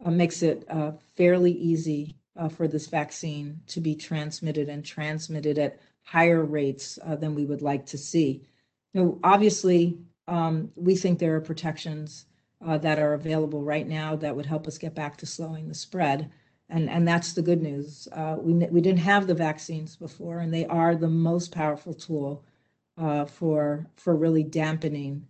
[0.05, 5.59] uh, makes it uh, fairly easy uh, for this vaccine to be transmitted and transmitted
[5.59, 8.43] at higher rates uh, than we would like to see.
[8.93, 12.27] You know, obviously, um, we think there are protections
[12.67, 15.75] uh, that are available right now that would help us get back to slowing the
[15.75, 16.31] spread.
[16.69, 18.09] And, and that's the good news.
[18.13, 22.45] Uh, we, we didn't have the vaccines before, and they are the most powerful tool
[22.99, 25.27] uh, for for really dampening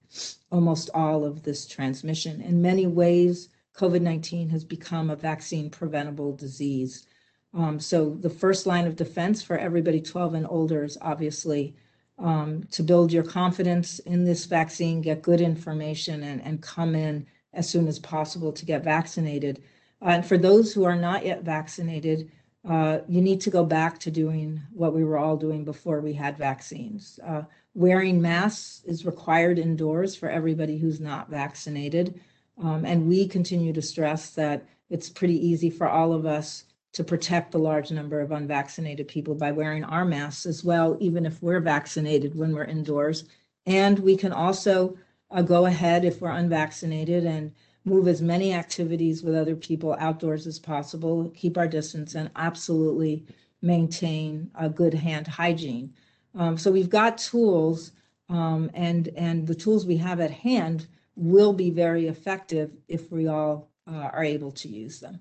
[0.50, 2.40] almost all of this transmission.
[2.40, 7.06] In many ways, COVID 19 has become a vaccine preventable disease.
[7.54, 11.74] Um, so, the first line of defense for everybody 12 and older is obviously
[12.18, 17.26] um, to build your confidence in this vaccine, get good information, and, and come in
[17.52, 19.62] as soon as possible to get vaccinated.
[20.02, 22.30] Uh, and for those who are not yet vaccinated,
[22.68, 26.12] uh, you need to go back to doing what we were all doing before we
[26.12, 27.18] had vaccines.
[27.24, 27.42] Uh,
[27.74, 32.20] wearing masks is required indoors for everybody who's not vaccinated.
[32.62, 37.04] Um, and we continue to stress that it's pretty easy for all of us to
[37.04, 41.40] protect the large number of unvaccinated people by wearing our masks as well, even if
[41.42, 43.24] we're vaccinated when we're indoors.
[43.66, 44.96] And we can also
[45.30, 47.52] uh, go ahead if we're unvaccinated and
[47.88, 53.26] move as many activities with other people outdoors as possible, keep our distance, and absolutely
[53.62, 55.92] maintain a good hand hygiene.
[56.34, 57.92] Um, so we've got tools,
[58.28, 60.86] um, and and the tools we have at hand
[61.16, 65.18] will be very effective if we all uh, are able to use them.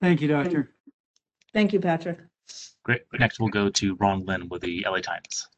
[0.00, 0.72] Thank you, Doctor.
[1.52, 2.18] Thank you, Patrick.
[2.84, 3.02] Great.
[3.18, 5.48] Next, we'll go to Ron Lin with the LA Times.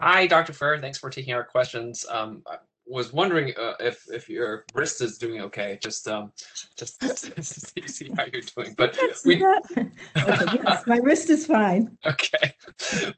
[0.00, 0.52] Hi, Dr.
[0.52, 0.80] Ferrer.
[0.80, 2.06] Thanks for taking our questions.
[2.08, 2.56] Um, I
[2.92, 5.78] was wondering uh, if if your wrist is doing okay.
[5.82, 6.32] Just um,
[6.76, 7.02] just
[7.42, 8.74] see how you're doing.
[8.76, 11.96] But we okay, yes, my wrist is fine.
[12.06, 12.54] okay,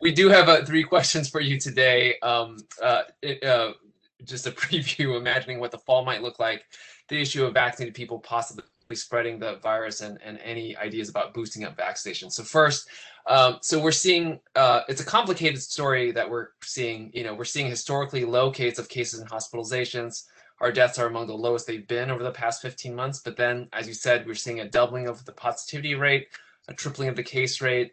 [0.00, 2.18] we do have uh, three questions for you today.
[2.20, 3.72] Um, uh, it, uh,
[4.24, 6.64] just a preview, imagining what the fall might look like.
[7.08, 11.64] The issue of vaccinated people possibly spreading the virus and, and any ideas about boosting
[11.64, 12.30] up vaccination.
[12.30, 12.88] So first,
[13.26, 17.10] um, so we're seeing uh, it's a complicated story that we're seeing.
[17.14, 20.24] You know, we're seeing historically low cases of cases and hospitalizations.
[20.60, 23.20] Our deaths are among the lowest they've been over the past 15 months.
[23.20, 26.28] But then, as you said, we're seeing a doubling of the positivity rate,
[26.68, 27.92] a tripling of the case rate,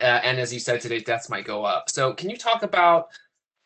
[0.00, 1.90] uh, and as you said today, deaths might go up.
[1.90, 3.08] So can you talk about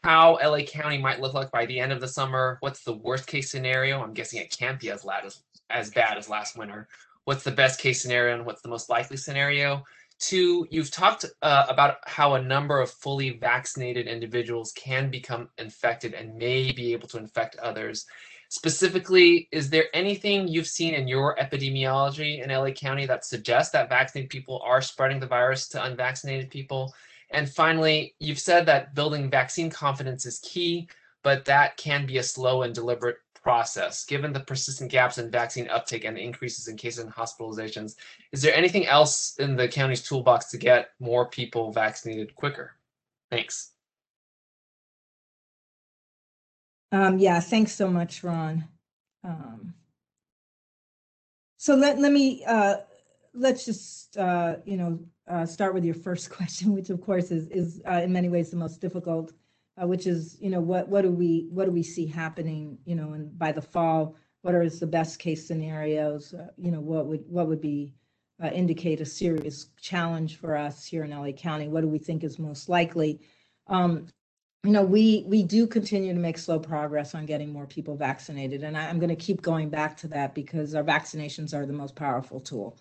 [0.03, 2.57] how LA County might look like by the end of the summer?
[2.61, 4.03] What's the worst case scenario?
[4.03, 6.89] I'm guessing it can't be as bad as as bad as last winter.
[7.25, 9.85] What's the best case scenario and what's the most likely scenario?
[10.23, 16.15] Two, you've talked uh, about how a number of fully vaccinated individuals can become infected
[16.15, 18.07] and may be able to infect others.
[18.49, 23.89] Specifically, is there anything you've seen in your epidemiology in LA County that suggests that
[23.89, 26.95] vaccinated people are spreading the virus to unvaccinated people?
[27.31, 30.89] And finally, you've said that building vaccine confidence is key,
[31.25, 34.05] but that can be a slow and deliberate process.
[34.05, 37.97] Given the persistent gaps in vaccine uptake and the increases in cases and hospitalizations,
[38.33, 42.73] is there anything else in the county's toolbox to get more people vaccinated quicker?
[43.31, 43.73] Thanks.
[46.93, 48.65] Um, yeah, thanks so much, Ron.
[49.25, 49.75] Um,
[51.57, 52.77] so let, let me, uh,
[53.35, 57.49] let's just, uh, you know, uh, start with your first question, which of course is,
[57.49, 59.33] is uh, in many ways the most difficult
[59.81, 62.95] uh, which is, you know, what what do we what do we see happening, you
[62.95, 66.35] know, and by the fall, what are the best case scenarios?
[66.35, 67.95] Uh, you know, what would what would be
[68.43, 71.69] uh, indicate a serious challenge for us here in LA County?
[71.69, 73.21] What do we think is most likely?
[73.69, 74.09] Um,
[74.65, 78.63] you know, we we do continue to make slow progress on getting more people vaccinated,
[78.63, 81.73] and I, am going to keep going back to that because our vaccinations are the
[81.73, 82.79] most powerful tool.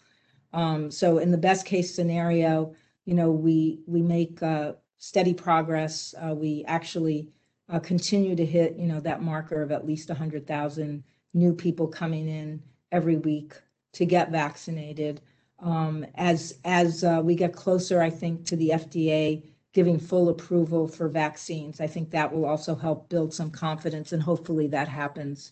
[0.53, 2.75] Um, so, in the best case scenario,
[3.05, 6.13] you know, we we make uh, steady progress.
[6.21, 7.27] Uh, we actually
[7.69, 12.27] uh, continue to hit, you know, that marker of at least 100,000 new people coming
[12.27, 13.53] in every week
[13.93, 15.19] to get vaccinated.
[15.59, 19.43] Um, as as uh, we get closer, I think, to the FDA
[19.73, 21.81] giving full approval for vaccines.
[21.81, 25.51] I think that will also help build some confidence, and hopefully that happens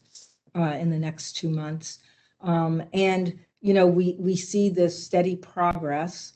[0.55, 1.99] in the next two months.
[2.41, 6.33] Um, and you know, we we see this steady progress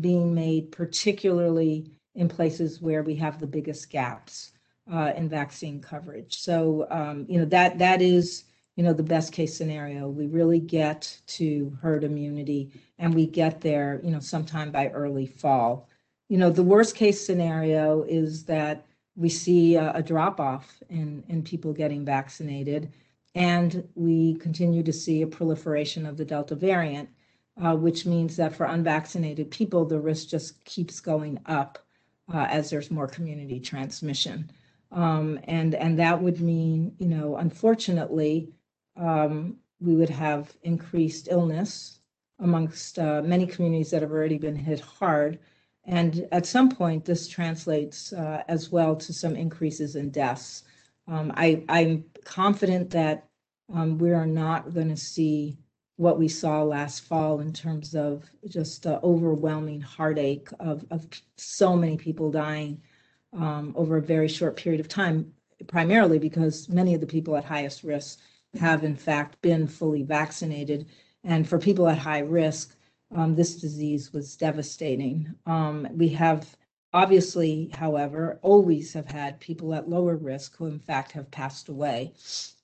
[0.00, 4.52] being made, particularly in places where we have the biggest gaps
[4.92, 6.38] uh, in vaccine coverage.
[6.40, 8.44] So um, you know that that is
[8.76, 10.08] you know the best case scenario.
[10.08, 15.26] We really get to herd immunity, and we get there you know sometime by early
[15.26, 15.88] fall
[16.28, 21.22] you know, the worst case scenario is that we see a, a drop off in,
[21.28, 22.92] in people getting vaccinated,
[23.34, 27.08] and we continue to see a proliferation of the Delta variant,
[27.62, 31.78] uh, which means that for unvaccinated people, the risk just keeps going up
[32.32, 34.50] uh, as there's more community transmission.
[34.92, 38.52] Um, and, and that would mean, you know, unfortunately,
[38.96, 42.00] um, we would have increased illness
[42.38, 45.38] amongst uh, many communities that have already been hit hard
[45.86, 50.64] and at some point, this translates uh, as well to some increases in deaths.
[51.06, 53.28] Um, I, I'm confident that
[53.72, 55.56] um, we are not going to see
[55.96, 61.74] what we saw last fall in terms of just the overwhelming heartache of, of so
[61.74, 62.80] many people dying
[63.32, 65.32] um, over a very short period of time,
[65.66, 68.18] primarily because many of the people at highest risk
[68.58, 70.86] have, in fact, been fully vaccinated.
[71.24, 72.76] And for people at high risk,
[73.14, 75.34] um, this disease was devastating.
[75.46, 76.56] Um, we have
[76.92, 82.12] obviously, however, always have had people at lower risk who, in fact, have passed away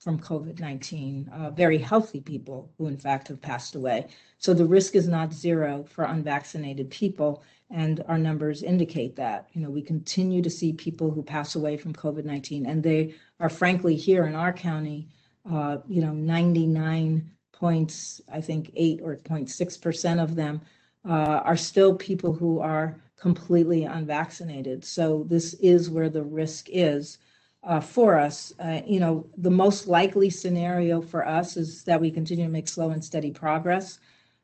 [0.01, 4.09] from COVID 19, uh, very healthy people who, in fact, have passed away.
[4.39, 7.43] So the risk is not zero for unvaccinated people.
[7.71, 9.49] And our numbers indicate that.
[9.53, 13.15] You know, we continue to see people who pass away from COVID 19, and they
[13.41, 15.09] are frankly here in our county,
[15.51, 20.61] uh, you know, 99 points, I think eight or 0.6% of them
[21.09, 24.85] uh, are still people who are completely unvaccinated.
[24.85, 27.19] So this is where the risk is
[27.63, 28.53] uh, for us.
[28.59, 32.69] Uh, you know, the most likely scenario for us is that we continue to make
[32.69, 33.99] slow and steady progress.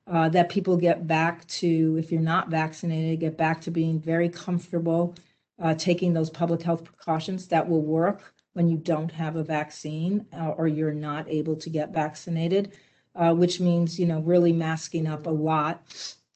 [0.06, 4.28] Uh, that people get back to, if you're not vaccinated, get back to being very
[4.28, 5.14] comfortable
[5.60, 10.24] uh, taking those public health precautions that will work when you don't have a vaccine
[10.32, 12.72] uh, or you're not able to get vaccinated
[13.18, 15.82] uh, which means, you know, really masking up a lot,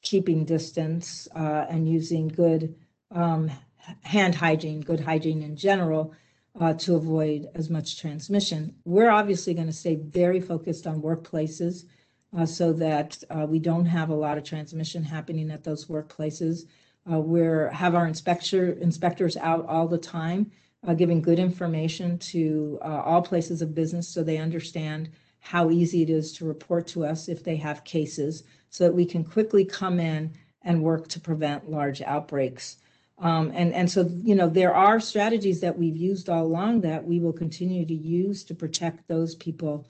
[0.03, 2.75] keeping distance, uh, and using good
[3.11, 3.49] um,
[4.03, 6.13] hand hygiene, good hygiene in general,
[6.59, 8.75] uh, to avoid as much transmission.
[8.85, 11.85] We're obviously going to stay very focused on workplaces
[12.37, 16.67] uh, so that uh, we don't have a lot of transmission happening at those workplaces.
[17.11, 20.51] Uh, we're have our inspector inspectors out all the time,
[20.97, 25.09] giving good information to all places of business so they understand
[25.43, 29.05] how easy it is to report to us if they have cases so that we
[29.05, 30.31] can quickly come in
[30.61, 32.77] and work to prevent large outbreaks.
[33.19, 37.05] Um, and, and so, you know, there are strategies that we've used all along that
[37.05, 39.85] we will continue to use to protect those people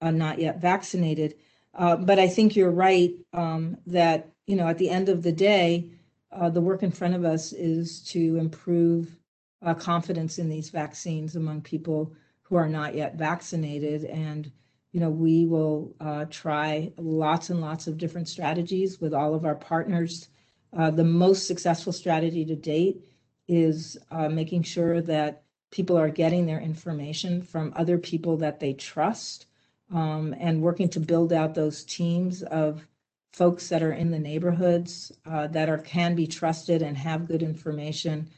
[0.00, 1.34] uh, not yet vaccinated.
[1.74, 5.32] Uh, but I think you're right um, that, you know, at the end of the
[5.32, 5.90] day,
[6.30, 9.16] uh, the work in front of us is to improve
[9.62, 14.04] uh, confidence in these vaccines among people who are not yet vaccinated.
[14.04, 14.50] And
[14.92, 19.44] you know, we will uh, try lots and lots of different strategies with all of
[19.44, 20.28] our partners.
[20.76, 23.04] Uh, the most successful strategy to date
[23.48, 28.74] is uh, making sure that people are getting their information from other people that they
[28.74, 29.46] trust
[29.92, 32.86] um, and working to build out those teams of
[33.32, 37.42] folks that are in the neighborhoods uh, that are can be trusted and have good
[37.42, 38.28] information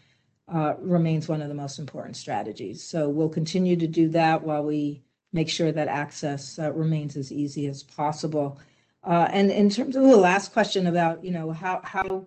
[0.53, 2.83] uh, remains one of the most important strategies.
[2.83, 5.03] So we'll continue to do that while we
[5.35, 8.59] make sure that access uh, remains as easy as possible.
[9.03, 12.27] Uh, and in terms of the last question about, you know, how how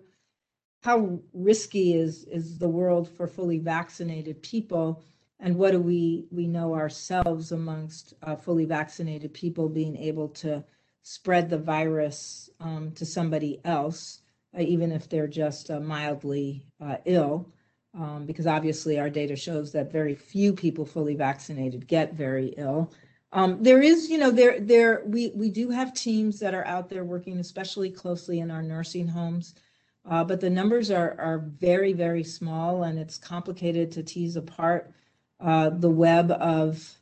[0.82, 5.02] how risky is is the world for fully vaccinated people,
[5.40, 10.62] and what do we we know ourselves amongst uh, fully vaccinated people being able to
[11.02, 14.20] spread the virus um, to somebody else,
[14.56, 17.50] uh, even if they're just uh, mildly uh, ill
[17.98, 22.92] um, because obviously our data shows that very few people fully vaccinated get very ill.
[23.32, 26.88] Um, there is, you know, there there we we do have teams that are out
[26.88, 29.54] there working especially closely in our nursing homes,
[30.08, 34.92] uh, but the numbers are are very very small, and it's complicated to tease apart
[35.40, 36.96] uh, the web of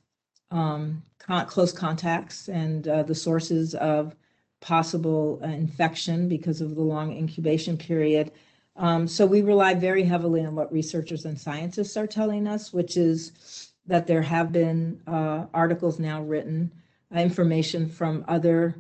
[0.51, 4.17] um, con- close contacts and uh, the sources of
[4.61, 8.33] possible uh, infection because of the long incubation period.
[8.79, 12.97] Um, so we rely very heavily on what researchers and scientists are telling us, which
[12.97, 16.73] is that there have been uh, articles now written,
[17.15, 18.75] uh, information from other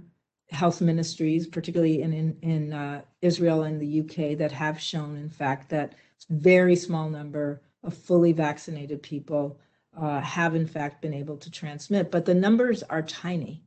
[0.50, 5.30] health ministries, particularly in, in, in uh, Israel and the UK, that have shown, in
[5.30, 5.94] fact, that
[6.30, 9.58] very small number of fully vaccinated people
[9.98, 12.10] uh, have, in fact, been able to transmit.
[12.10, 13.62] But the numbers are tiny.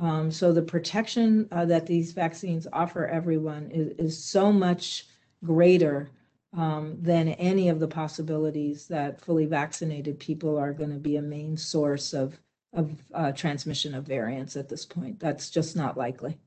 [0.00, 5.06] Um, so the protection uh, that these vaccines offer everyone is, is so much
[5.44, 6.10] greater
[6.56, 11.22] um, than any of the possibilities that fully vaccinated people are going to be a
[11.22, 12.38] main source of
[12.74, 15.20] of uh, transmission of variants at this point.
[15.20, 16.38] That's just not likely,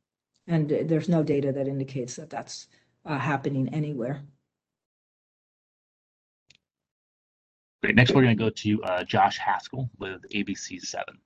[0.48, 2.68] and uh, there's no data that indicates that that's
[3.06, 4.24] uh, happening anywhere.
[7.84, 7.96] Great.
[7.96, 11.20] Next, we're going to go to uh, Josh Haskell with ABC Seven.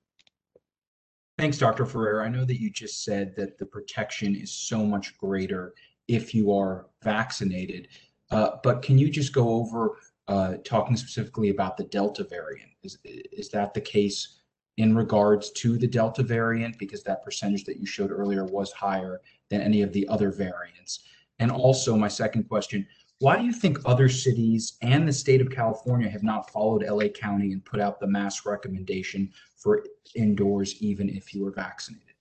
[1.38, 1.86] Thanks, Dr.
[1.86, 2.22] Ferrer.
[2.22, 5.74] I know that you just said that the protection is so much greater
[6.10, 7.88] if you are vaccinated,
[8.32, 9.97] uh, but can you just go over
[10.28, 12.72] uh, talking specifically about the Delta variant?
[12.84, 14.39] Is is that the case
[14.78, 19.22] in regards to the Delta variant because that percentage that you showed earlier was higher
[19.49, 21.01] than any of the other variants?
[21.39, 22.86] And also, my second question
[23.20, 27.10] why do you think other cities and the state of California have not followed LA
[27.10, 29.84] County and put out the mask recommendation for
[30.16, 32.16] indoors, even if you were vaccinated?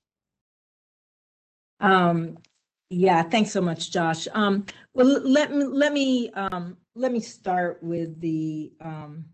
[1.79, 2.39] Um,
[2.91, 4.27] yeah, thanks so much, Josh.
[4.33, 4.65] Um,
[4.95, 9.27] well, let me let me um, let me start with the um,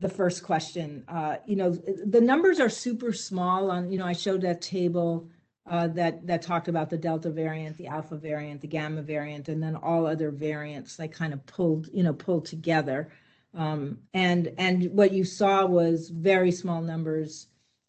[0.00, 1.04] the first question.
[1.06, 3.70] Uh, you know, the numbers are super small.
[3.70, 5.28] On you know, I showed that table
[5.70, 9.62] uh, that that talked about the Delta variant, the Alpha variant, the Gamma variant, and
[9.62, 10.96] then all other variants.
[10.96, 13.08] They kind of pulled, you know, pulled together,
[13.54, 17.46] um, and and what you saw was very small numbers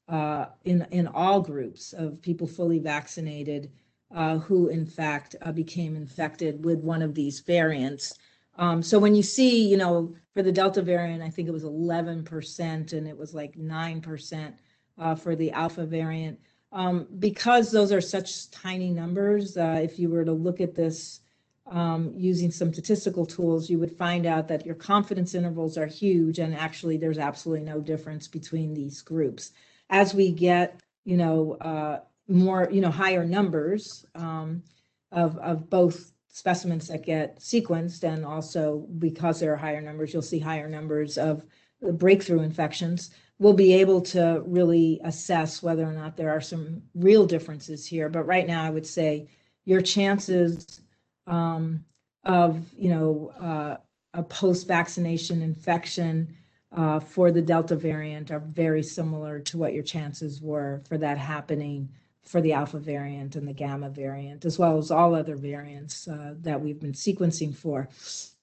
[0.08, 3.72] uh, in in all groups of people fully vaccinated
[4.14, 8.18] uh, who, in fact, uh, became infected with one of these variants.
[8.58, 11.64] Um, so when you see, you know, for the Delta variant, I think it was
[11.64, 14.53] 11%, and it was like 9%
[14.97, 16.39] uh, for the Alpha variant
[16.76, 21.22] um, because those are such tiny numbers, uh, if you were to look at this
[21.68, 26.38] um, using some statistical tools, you would find out that your confidence intervals are huge,
[26.38, 29.51] and actually there's absolutely no difference between these groups.
[29.89, 34.63] As we get, you know, uh, more, you know, higher numbers um,
[35.11, 40.21] of of both specimens that get sequenced, and also because there are higher numbers, you'll
[40.21, 41.45] see higher numbers of
[41.82, 46.82] the breakthrough infections we'll be able to really assess whether or not there are some
[46.93, 48.09] real differences here.
[48.09, 49.28] But right now, I would say
[49.65, 50.82] your chances
[51.28, 51.84] um,
[52.23, 53.78] of, you know, uh,
[54.13, 56.34] a post-vaccination infection
[56.71, 61.17] uh, for the Delta variant are very similar to what your chances were for that
[61.17, 61.89] happening
[62.26, 66.34] for the Alpha variant and the Gamma variant, as well as all other variants uh,
[66.41, 67.88] that we've been sequencing for.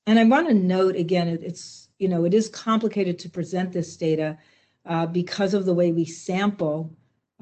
[0.06, 3.72] And I want to note again, it, it's, you know, it is complicated to present
[3.72, 4.38] this data
[4.86, 6.90] uh, because of the way we sample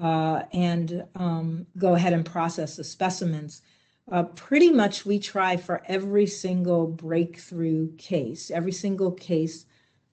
[0.03, 3.63] uh, and um, go ahead and process the specimens.
[4.11, 9.67] Uh, pretty much we try for every single breakthrough case, every single case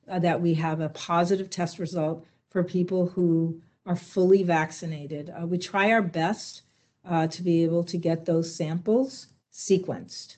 [0.09, 5.31] uh, that we have a positive test result for people who are fully vaccinated.
[5.31, 6.61] Uh, we try our best
[7.05, 10.37] uh, to be able to get those samples sequenced.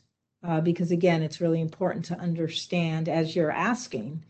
[0.63, 4.23] because again, it's really important to understand as you're asking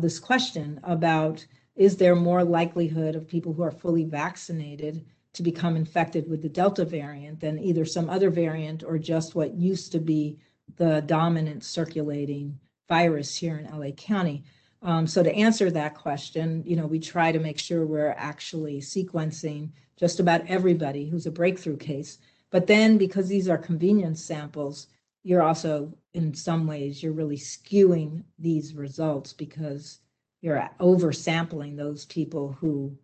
[0.00, 1.46] this question about
[1.76, 6.48] is there more likelihood of people who are fully vaccinated to become infected with the
[6.48, 10.36] Delta variant than either some other variant or just what used to be
[10.76, 14.42] the dominant circulating virus here in LA County?
[14.82, 18.80] Um, so to answer that question, you know, we try to make sure we're actually
[18.80, 22.18] sequencing just about everybody who's a breakthrough case.
[22.50, 24.86] But then because these are convenience samples,
[25.24, 29.98] you're also in some ways you're really skewing these results because
[30.40, 32.96] you're oversampling those people who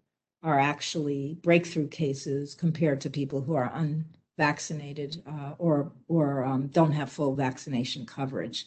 [0.43, 6.93] are actually breakthrough cases compared to people who are unvaccinated uh, or or um, don't
[6.93, 8.67] have full vaccination coverage.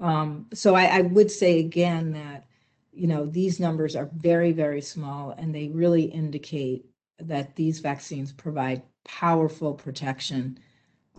[0.00, 2.46] Um, so I, I, would say again that
[2.92, 6.86] you know these numbers are very very small and they really indicate
[7.18, 10.58] that these vaccines provide powerful protection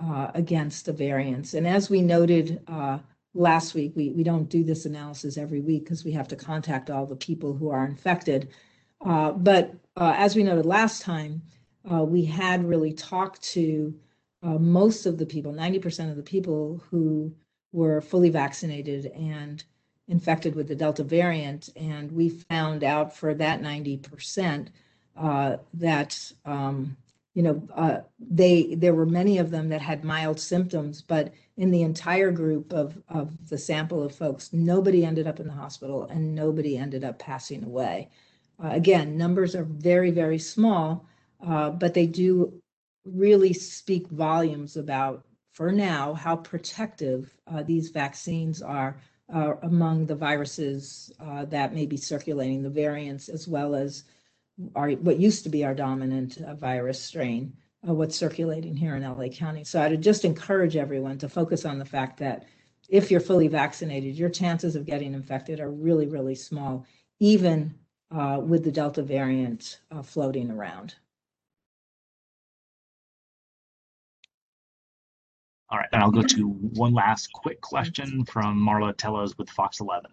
[0.01, 1.53] uh, against the variants.
[1.53, 2.99] And as we noted uh,
[3.33, 6.89] last week, we, we don't do this analysis every week because we have to contact
[6.89, 8.49] all the people who are infected.
[9.05, 11.41] Uh, but uh, as we noted last time,
[11.91, 13.93] uh, we had really talked to
[14.43, 17.33] uh, most of the people, 90% of the people who
[17.71, 19.63] were fully vaccinated and
[20.07, 21.69] infected with the Delta variant.
[21.75, 24.67] And we found out for that 90%
[25.17, 26.97] uh, that um,
[27.33, 31.71] you know, uh, they there were many of them that had mild symptoms, but in
[31.71, 36.05] the entire group of of the sample of folks, nobody ended up in the hospital
[36.05, 38.09] and nobody ended up passing away.
[38.61, 41.05] Uh, again, numbers are very very small,
[41.45, 42.61] uh, but they do
[43.05, 48.97] really speak volumes about, for now, how protective uh, these vaccines are
[49.33, 54.03] uh, among the viruses uh, that may be circulating, the variants, as well as
[54.75, 57.53] our, what used to be our dominant uh, virus strain,
[57.87, 59.63] uh, what's circulating here in LA County.
[59.63, 62.45] So I'd just encourage everyone to focus on the fact that
[62.89, 66.85] if you're fully vaccinated, your chances of getting infected are really, really small,
[67.19, 67.73] even
[68.11, 70.95] uh, with the Delta variant floating around.
[75.71, 79.79] All right, and I'll go to one last quick question from Marla Tellez with Fox
[79.79, 80.11] 11.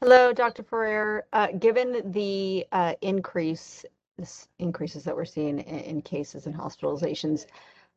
[0.00, 0.62] Hello, Dr.
[0.62, 1.26] Ferrer.
[1.34, 3.84] Uh, given the uh, increase,
[4.16, 7.44] this increases that we're seeing in, in cases and hospitalizations,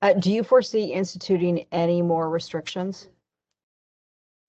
[0.01, 3.07] uh, do you foresee instituting any more restrictions?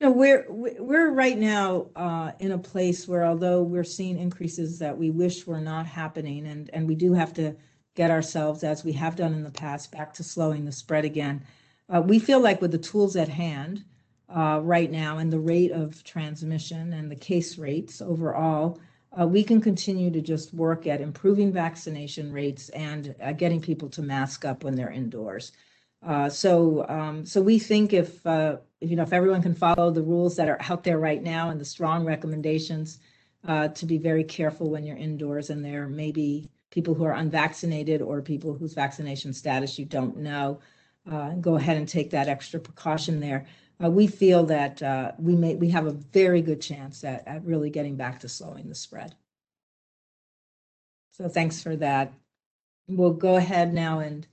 [0.00, 4.96] No, we're we're right now uh, in a place where, although we're seeing increases that
[4.96, 7.56] we wish were not happening, and and we do have to
[7.94, 11.44] get ourselves, as we have done in the past, back to slowing the spread again.
[11.92, 13.84] Uh, we feel like with the tools at hand
[14.28, 18.78] uh, right now and the rate of transmission and the case rates overall,
[19.18, 23.88] uh, we can continue to just work at improving vaccination rates and uh, getting people
[23.88, 25.52] to mask up when they're indoors.
[26.06, 29.90] Uh, so, um, so we think if, uh, if, you know, if everyone can follow
[29.90, 32.98] the rules that are out there right now and the strong recommendations
[33.46, 37.14] uh, to be very careful when you're indoors and there may be people who are
[37.14, 40.60] unvaccinated or people whose vaccination status you don't know,
[41.10, 43.46] uh, go ahead and take that extra precaution there.
[43.82, 47.44] Uh, we feel that uh, we may we have a very good chance at, at
[47.44, 49.14] really getting back to slowing the spread.
[51.12, 52.12] So thanks for that.
[52.88, 54.26] We'll go ahead now and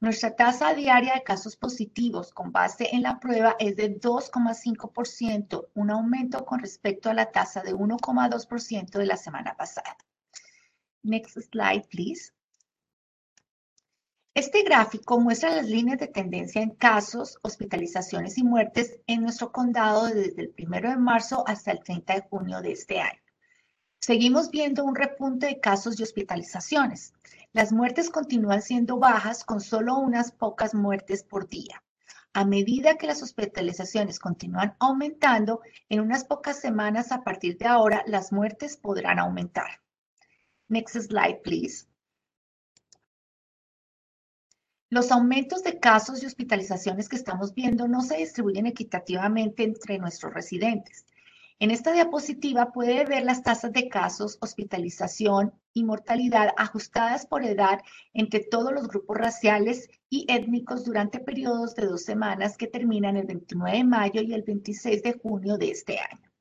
[0.00, 5.90] Nuestra tasa diaria de casos positivos con base en la prueba es de 2,5%, un
[5.90, 9.98] aumento con respecto a la tasa de 1,2% de la semana pasada.
[11.02, 12.32] Next slide, please.
[14.34, 20.06] Este gráfico muestra las líneas de tendencia en casos, hospitalizaciones y muertes en nuestro condado
[20.06, 23.20] desde el 1 de marzo hasta el 30 de junio de este año.
[23.98, 27.12] Seguimos viendo un repunte de casos y hospitalizaciones.
[27.52, 31.82] Las muertes continúan siendo bajas con solo unas pocas muertes por día.
[32.32, 38.04] A medida que las hospitalizaciones continúan aumentando, en unas pocas semanas a partir de ahora
[38.06, 39.80] las muertes podrán aumentar.
[40.68, 41.86] Next slide, please.
[44.88, 50.32] Los aumentos de casos y hospitalizaciones que estamos viendo no se distribuyen equitativamente entre nuestros
[50.32, 51.04] residentes.
[51.62, 57.82] En esta diapositiva puede ver las tasas de casos, hospitalización y mortalidad ajustadas por edad
[58.14, 63.26] entre todos los grupos raciales y étnicos durante periodos de dos semanas que terminan el
[63.26, 66.32] 29 de mayo y el 26 de junio de este año.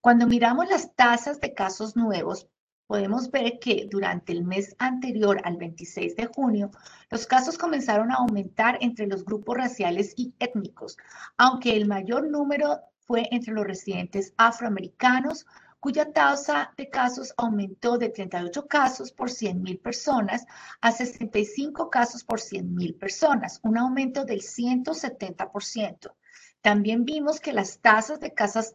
[0.00, 2.46] Cuando miramos las tasas de casos nuevos,
[2.86, 6.70] podemos ver que durante el mes anterior al 26 de junio,
[7.10, 10.96] los casos comenzaron a aumentar entre los grupos raciales y étnicos,
[11.36, 15.46] aunque el mayor número fue entre los residentes afroamericanos,
[15.80, 20.44] cuya tasa de casos aumentó de 38 casos por 100.000 personas
[20.80, 26.12] a 65 casos por 100.000 personas, un aumento del 170%.
[26.60, 28.32] También vimos que las tasas de,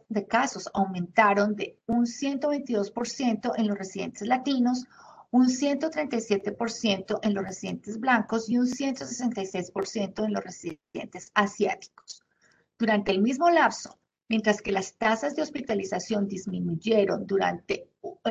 [0.08, 4.86] de casos aumentaron de un 122% en los residentes latinos,
[5.30, 12.24] un 137% en los residentes blancos y un 166% en los residentes asiáticos.
[12.78, 13.98] Durante el mismo lapso,
[14.32, 17.90] mientras que las tasas de hospitalización disminuyeron durante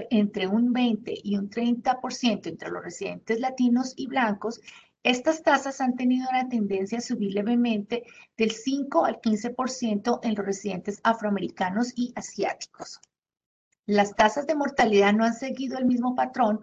[0.10, 4.62] entre un 20 y un 30% entre los residentes latinos y blancos,
[5.04, 8.04] estas tasas han tenido una tendencia a subir levemente
[8.36, 13.00] del 5 al 15% en los residentes afroamericanos y asiáticos.
[13.86, 16.62] Las tasas de mortalidad no han seguido el mismo patrón,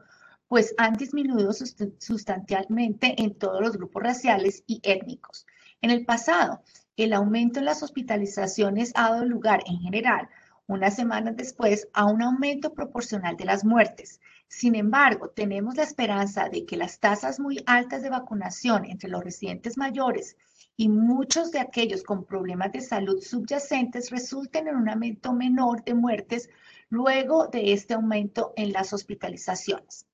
[0.48, 5.46] pues han disminuido sustancialmente en todos los grupos raciales y étnicos.
[5.80, 6.64] En el pasado,
[6.98, 10.28] el aumento en las hospitalizaciones ha dado lugar en general,
[10.66, 14.20] unas semanas después, a un aumento proporcional de las muertes.
[14.48, 19.22] Sin embargo, tenemos la esperanza de que las tasas muy altas de vacunación entre los
[19.22, 20.36] residentes mayores
[20.76, 25.94] y muchos de aquellos con problemas de salud subyacentes resulten en un aumento menor de
[25.94, 26.50] muertes
[26.88, 30.07] luego de este aumento en las hospitalizaciones.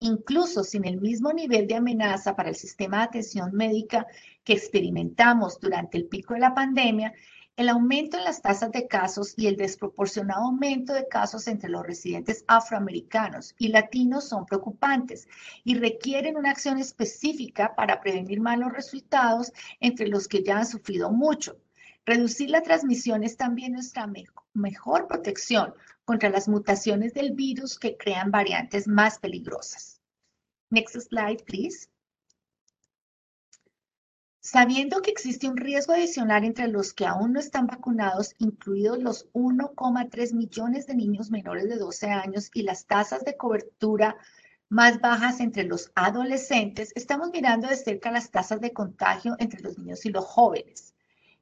[0.00, 4.06] Incluso sin el mismo nivel de amenaza para el sistema de atención médica
[4.44, 7.12] que experimentamos durante el pico de la pandemia,
[7.58, 11.84] el aumento en las tasas de casos y el desproporcionado aumento de casos entre los
[11.84, 15.26] residentes afroamericanos y latinos son preocupantes
[15.64, 21.10] y requieren una acción específica para prevenir malos resultados entre los que ya han sufrido
[21.10, 21.56] mucho.
[22.06, 24.08] Reducir la transmisión es también nuestra
[24.54, 25.74] mejor protección
[26.08, 30.00] contra las mutaciones del virus que crean variantes más peligrosas.
[30.70, 31.90] Next slide, please.
[34.40, 39.30] Sabiendo que existe un riesgo adicional entre los que aún no están vacunados, incluidos los
[39.34, 44.16] 1,3 millones de niños menores de 12 años y las tasas de cobertura
[44.70, 49.76] más bajas entre los adolescentes, estamos mirando de cerca las tasas de contagio entre los
[49.76, 50.94] niños y los jóvenes.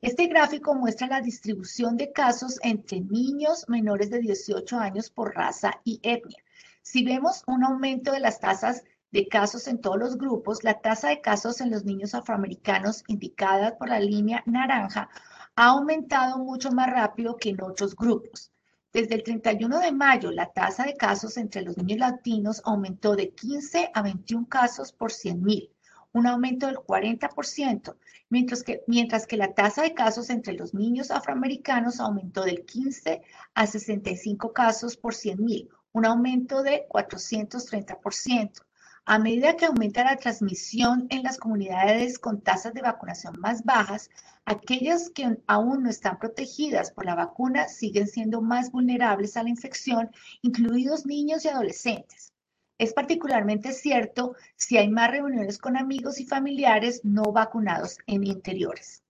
[0.06, 5.80] Este gráfico muestra la distribución de casos entre niños menores de 18 años por raza
[5.82, 6.38] y etnia.
[6.80, 11.08] Si vemos un aumento de las tasas de casos en todos los grupos, la tasa
[11.08, 15.08] de casos en los niños afroamericanos indicada por la línea naranja
[15.56, 18.52] ha aumentado mucho más rápido que en otros grupos.
[18.92, 23.30] Desde el 31 de mayo, la tasa de casos entre los niños latinos aumentó de
[23.30, 25.68] 15 a 21 casos por 100.000
[26.16, 27.94] un aumento del 40%,
[28.30, 33.20] mientras que, mientras que la tasa de casos entre los niños afroamericanos aumentó del 15
[33.52, 38.62] a 65 casos por 100.000, un aumento de 430%.
[39.04, 44.08] A medida que aumenta la transmisión en las comunidades con tasas de vacunación más bajas,
[44.46, 49.50] aquellas que aún no están protegidas por la vacuna siguen siendo más vulnerables a la
[49.50, 50.10] infección,
[50.40, 52.32] incluidos niños y adolescentes.
[52.78, 59.02] Es particularmente cierto si hay más reuniones con amigos y familiares no vacunados en interiores.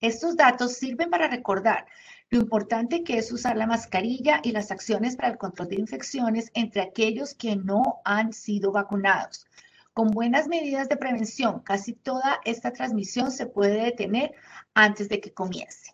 [0.00, 1.86] Estos datos sirven para recordar
[2.30, 6.50] lo importante que es usar la mascarilla y las acciones para el control de infecciones
[6.54, 9.46] entre aquellos que no han sido vacunados.
[9.92, 14.32] Con buenas medidas de prevención, casi toda esta transmisión se puede detener
[14.74, 15.92] antes de que comience.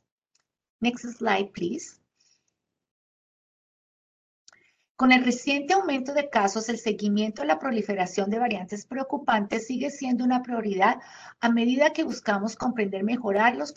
[0.81, 1.99] Next slide, please.
[4.97, 9.91] Con el reciente aumento de casos, el seguimiento de la proliferación de variantes preocupantes sigue
[9.91, 10.97] siendo una prioridad
[11.39, 13.75] a medida que buscamos comprender mejorar los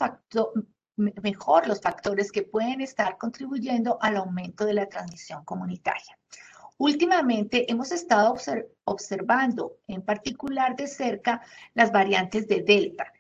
[0.95, 6.17] mejor los factores que pueden estar contribuyendo al aumento de la transmisión comunitaria.
[6.77, 8.37] Últimamente hemos estado
[8.85, 11.41] observando en particular de cerca
[11.73, 13.11] las variantes de Delta,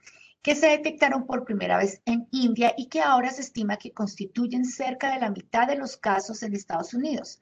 [0.41, 4.63] que se detectaron por primera vez en India y que ahora se estima que constituyen
[4.63, 7.39] cerca de la mitad de los casos en Estados Unidos.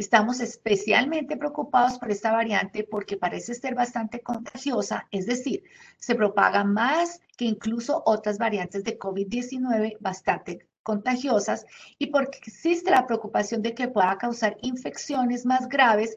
[0.00, 5.62] Estamos especialmente preocupados por esta variante porque parece ser bastante contagiosa, es decir,
[5.98, 11.66] se propaga más que incluso otras variantes de COVID-19 bastante contagiosas
[11.98, 16.16] y porque existe la preocupación de que pueda causar infecciones más graves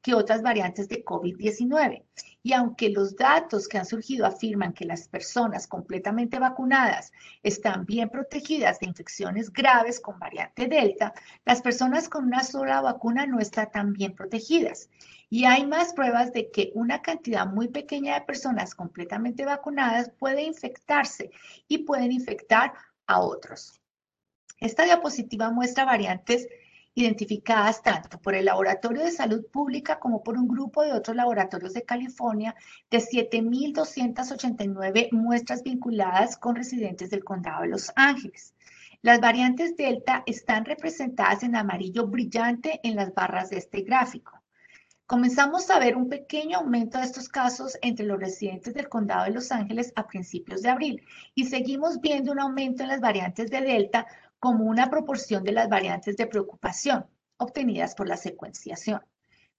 [0.00, 2.04] que otras variantes de COVID-19.
[2.42, 7.12] Y aunque los datos que han surgido afirman que las personas completamente vacunadas
[7.42, 11.12] están bien protegidas de infecciones graves con variante Delta,
[11.44, 14.88] las personas con una sola vacuna no están tan bien protegidas.
[15.30, 20.42] Y hay más pruebas de que una cantidad muy pequeña de personas completamente vacunadas puede
[20.42, 21.30] infectarse
[21.66, 22.72] y pueden infectar
[23.06, 23.80] a otros.
[24.60, 26.48] Esta diapositiva muestra variantes
[26.98, 31.72] identificadas tanto por el Laboratorio de Salud Pública como por un grupo de otros laboratorios
[31.72, 32.56] de California
[32.90, 38.54] de 7.289 muestras vinculadas con residentes del condado de Los Ángeles.
[39.00, 44.42] Las variantes Delta están representadas en amarillo brillante en las barras de este gráfico.
[45.06, 49.30] Comenzamos a ver un pequeño aumento de estos casos entre los residentes del condado de
[49.30, 51.02] Los Ángeles a principios de abril
[51.34, 54.06] y seguimos viendo un aumento en las variantes de Delta
[54.38, 59.00] como una proporción de las variantes de preocupación obtenidas por la secuenciación.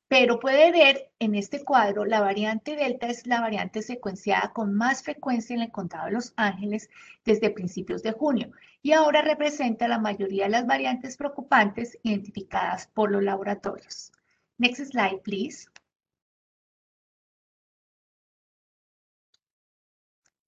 [0.07, 5.03] Pero puede ver en este cuadro, la variante Delta es la variante secuenciada con más
[5.03, 6.89] frecuencia en el condado de Los Ángeles
[7.23, 8.51] desde principios de junio
[8.81, 14.11] y ahora representa la mayoría de las variantes preocupantes identificadas por los laboratorios.
[14.57, 15.67] Next slide, please.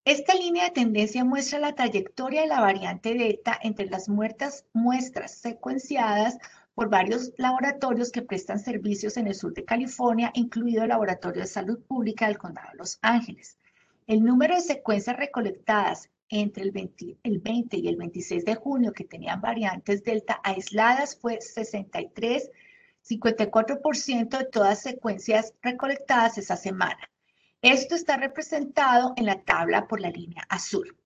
[0.04, 5.36] Esta línea de tendencia muestra la trayectoria de la variante Delta entre las muertas muestras
[5.36, 6.40] secuenciadas
[6.74, 11.48] por varios laboratorios que prestan servicios en el sur de California, incluido el Laboratorio de
[11.48, 13.60] Salud Pública del Condado de Los Ángeles.
[14.08, 18.94] El número de secuencias recolectadas entre el 20, el 20 y el 26 de junio
[18.94, 22.50] que tenían variantes Delta aisladas fue 63,
[23.08, 27.11] 54% de todas secuencias recolectadas esa semana.
[27.62, 30.98] Esto está representado en la tabla por la línea azul.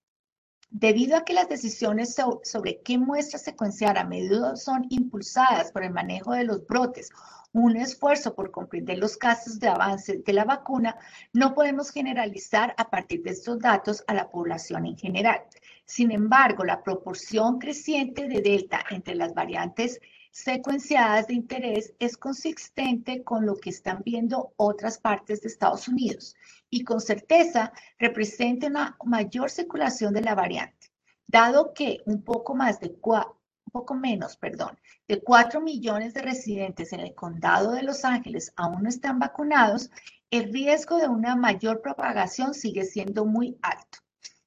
[0.70, 5.92] Debido a que las decisiones sobre qué muestra secuenciar a menudo son impulsadas por el
[5.92, 7.10] manejo de los brotes,
[7.52, 10.98] un esfuerzo por comprender los casos de avance de la vacuna,
[11.34, 15.42] no podemos generalizar a partir de estos datos a la población en general.
[15.84, 20.00] Sin embargo, la proporción creciente de delta entre las variantes
[20.36, 26.36] secuenciadas de interés es consistente con lo que están viendo otras partes de Estados Unidos
[26.70, 30.92] y con certeza representa una mayor circulación de la variante,
[31.26, 34.78] dado que un poco más de un poco menos, perdón,
[35.08, 39.90] de 4 millones de residentes en el condado de Los Ángeles aún no están vacunados,
[40.32, 44.00] el riesgo de una mayor propagación sigue siendo muy alto.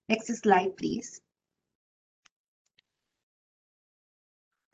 [0.07, 1.22] Next slide, please.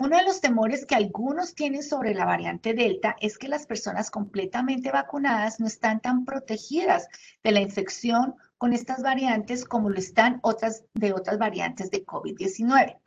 [0.00, 4.10] Uno de los temores que algunos tienen sobre la variante Delta es que las personas
[4.10, 7.06] completamente vacunadas no están tan protegidas
[7.44, 12.98] de la infección con estas variantes como lo están otras de otras variantes de COVID-19.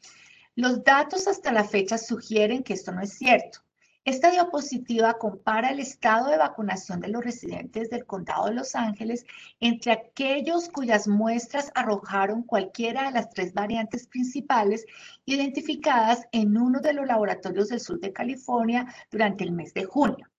[0.55, 3.59] Los datos hasta la fecha sugieren que esto no es cierto.
[4.07, 9.25] Esta diapositiva compara el estado de vacunación de los residentes del condado de Los Ángeles
[9.59, 14.85] entre aquellos cuyas muestras arrojaron cualquiera de las tres variantes principales
[15.25, 20.29] identificadas en uno de los laboratorios del sur de California durante el mes de junio.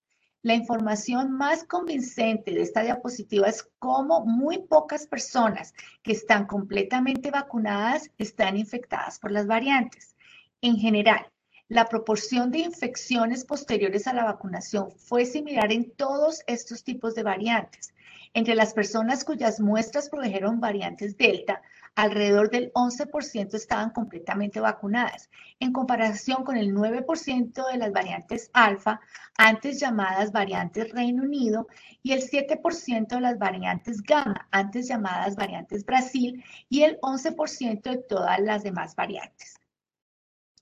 [0.41, 7.29] La información más convincente de esta diapositiva es cómo muy pocas personas que están completamente
[7.29, 10.15] vacunadas están infectadas por las variantes.
[10.59, 11.27] En general,
[11.69, 17.21] la proporción de infecciones posteriores a la vacunación fue similar en todos estos tipos de
[17.21, 17.93] variantes.
[18.33, 21.61] Entre las personas cuyas muestras produjeron variantes Delta,
[21.93, 28.99] alrededor del 11% estaban completamente vacunadas, en comparación con el 9% de las variantes alfa,
[29.37, 31.67] antes llamadas variantes Reino Unido,
[32.01, 37.97] y el 7% de las variantes gamma, antes llamadas variantes Brasil, y el 11% de
[37.97, 39.58] todas las demás variantes.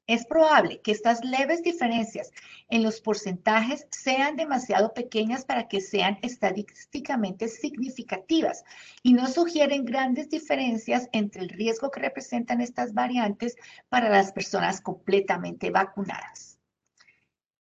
[0.07, 2.31] Es probable que estas leves diferencias
[2.69, 8.63] en los porcentajes sean demasiado pequeñas para que sean estadísticamente significativas
[9.03, 13.57] y no sugieren grandes diferencias entre el riesgo que representan estas variantes
[13.89, 16.57] para las personas completamente vacunadas.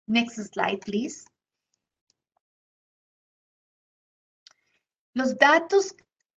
[0.06, 1.26] Next slide, please.
[5.12, 5.94] Los datos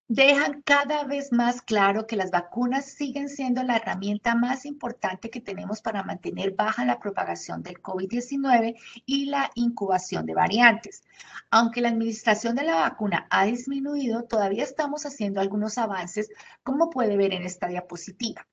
[0.07, 5.39] dejan cada vez más claro que las vacunas siguen siendo la herramienta más importante que
[5.39, 8.75] tenemos para mantener baja la propagación del COVID-19
[9.05, 11.03] y la incubación de variantes.
[11.49, 16.29] Aunque la administración de la vacuna ha disminuido, todavía estamos haciendo algunos avances,
[16.63, 18.45] como puede ver en esta diapositiva.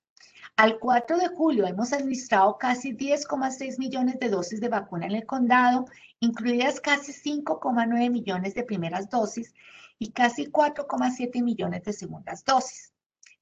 [0.57, 5.27] Al 4 de julio hemos administrado casi 10,6 millones de dosis de vacuna en el
[5.27, 5.87] condado,
[6.21, 9.55] incluidas casi 5,9 millones de primeras dosis
[10.01, 12.93] y casi 4,7 millones de segundas dosis.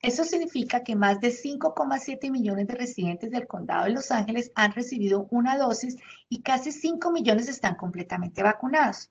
[0.00, 4.72] Eso significa que más de 5,7 millones de residentes del condado de Los Ángeles han
[4.72, 5.96] recibido una dosis
[6.28, 9.10] y casi 5 millones están completamente vacunados.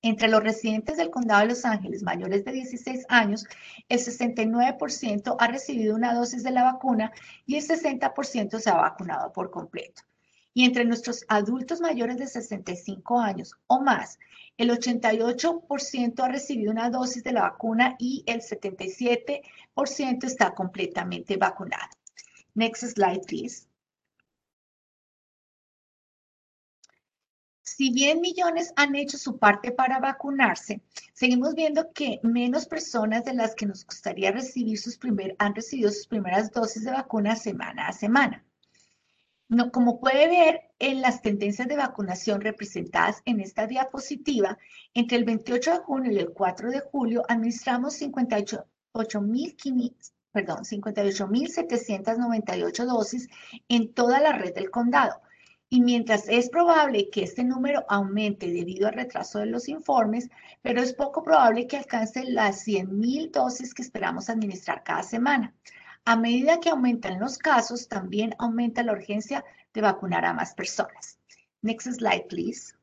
[0.00, 3.46] Entre los residentes del condado de Los Ángeles mayores de 16 años,
[3.88, 7.12] el 69% ha recibido una dosis de la vacuna
[7.44, 10.02] y el 60% se ha vacunado por completo.
[10.58, 14.18] Y entre nuestros adultos mayores de 65 años o más,
[14.56, 21.90] el 88% ha recibido una dosis de la vacuna y el 77% está completamente vacunado.
[22.56, 23.68] Next slide, please.
[27.62, 30.82] si bien millones han hecho su parte para vacunarse,
[31.12, 35.92] seguimos viendo que menos personas de las que nos gustaría recibir sus primer, han recibido
[35.92, 38.44] sus primeras dosis de vacuna semana a semana.
[39.48, 44.58] No, como puede ver en las tendencias de vacunación representadas en esta diapositiva,
[44.94, 51.26] entre el 28 de junio y el 4 de julio administramos 58.798 perdón, 58,
[52.86, 53.28] dosis
[53.68, 55.20] en toda la red del condado
[55.70, 60.30] y mientras es probable que este número aumente debido al retraso de los informes,
[60.62, 65.54] pero es poco probable que alcance las 100.000 dosis que esperamos administrar cada semana.
[66.08, 69.44] A medida que aumentan los casos, también aumenta la urgencia
[69.74, 71.18] de vacunar a más personas.
[71.60, 72.74] Next slide, please.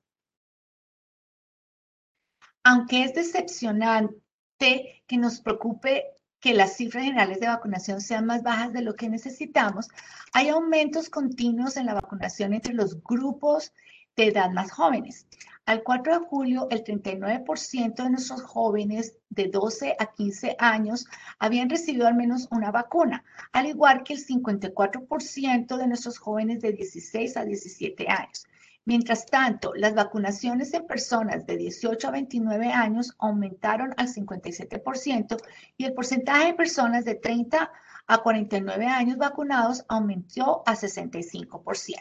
[2.63, 6.05] Aunque es decepcionante que nos preocupe
[6.39, 9.87] que las cifras generales de vacunación sean más bajas de lo que necesitamos,
[10.31, 13.73] hay aumentos continuos en la vacunación entre los grupos
[14.15, 15.25] de edad más jóvenes.
[15.65, 21.07] Al 4 de julio, el 39% de nuestros jóvenes de 12 a 15 años
[21.39, 26.71] habían recibido al menos una vacuna, al igual que el 54% de nuestros jóvenes de
[26.71, 28.45] 16 a 17 años.
[28.85, 35.37] Mientras tanto, las vacunaciones en personas de 18 a 29 años aumentaron al 57%
[35.77, 37.71] y el porcentaje de personas de 30
[38.05, 41.95] a 49 años vacunados aumentó a 65%.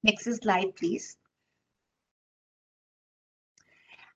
[0.00, 1.18] Next slide, please.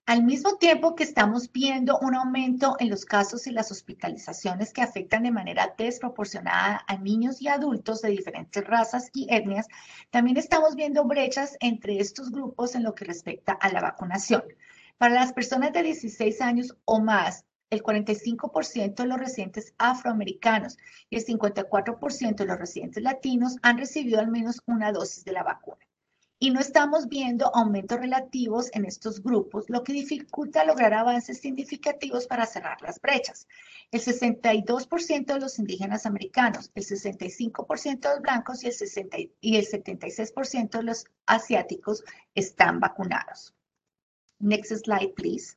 [0.09, 4.80] Al mismo tiempo que estamos viendo un aumento en los casos y las hospitalizaciones que
[4.80, 9.68] afectan de manera desproporcionada a niños y adultos de diferentes razas y etnias,
[10.09, 14.44] también estamos viendo brechas entre estos grupos en lo que respecta a la vacunación.
[14.96, 20.78] Para las personas de 16 años o más, el 45% de los residentes afroamericanos
[21.11, 25.42] y el 54% de los residentes latinos han recibido al menos una dosis de la
[25.42, 25.88] vacuna
[26.41, 32.26] y no estamos viendo aumentos relativos en estos grupos, lo que dificulta lograr avances significativos
[32.28, 33.49] para cerrar las brechas.
[33.91, 39.57] El 62% de los indígenas americanos, el 65% de los blancos y el, 60, y
[39.57, 43.55] el 76% de los asiáticos están vacunados.
[44.39, 45.57] Next slide, please.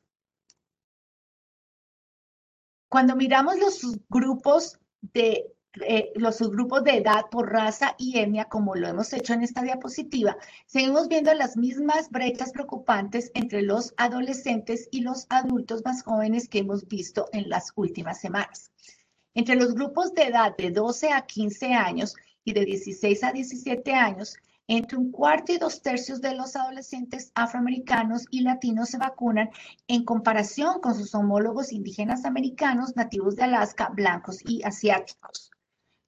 [2.90, 8.76] Cuando miramos los grupos de eh, los subgrupos de edad por raza y etnia, como
[8.76, 14.90] lo hemos hecho en esta diapositiva, seguimos viendo las mismas brechas preocupantes entre los adolescentes
[14.92, 18.70] y los adultos más jóvenes que hemos visto en las últimas semanas.
[19.34, 23.94] Entre los grupos de edad de 12 a 15 años y de 16 a 17
[23.94, 24.36] años,
[24.68, 29.50] entre un cuarto y dos tercios de los adolescentes afroamericanos y latinos se vacunan
[29.88, 35.52] en comparación con sus homólogos indígenas americanos, nativos de Alaska, blancos y asiáticos.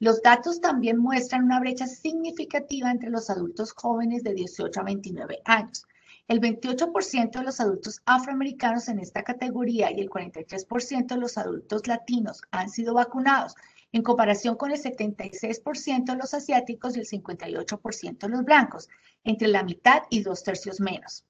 [0.03, 5.39] Los datos también muestran una brecha significativa entre los adultos jóvenes de 18 a 29
[5.45, 5.87] años.
[6.27, 11.87] El 28% de los adultos afroamericanos en esta categoría y el 43% de los adultos
[11.87, 13.55] latinos han sido vacunados,
[13.93, 18.89] en comparación con el 76% de los asiáticos y el 58% de los blancos,
[19.23, 21.23] entre la mitad y dos tercios menos.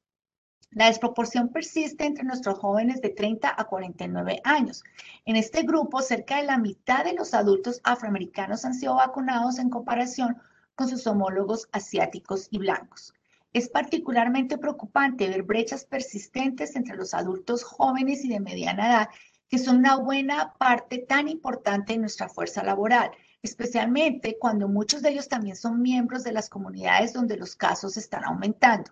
[0.75, 4.83] La desproporción persiste entre nuestros jóvenes de 30 a 49 años.
[5.23, 9.69] En este grupo, cerca de la mitad de los adultos afroamericanos han sido vacunados en
[9.69, 10.41] comparación
[10.73, 13.13] con sus homólogos asiáticos y blancos.
[13.53, 19.09] Es particularmente preocupante ver brechas persistentes entre los adultos jóvenes y de mediana edad,
[19.49, 23.11] que son una buena parte tan importante de nuestra fuerza laboral,
[23.43, 28.23] especialmente cuando muchos de ellos también son miembros de las comunidades donde los casos están
[28.23, 28.91] aumentando.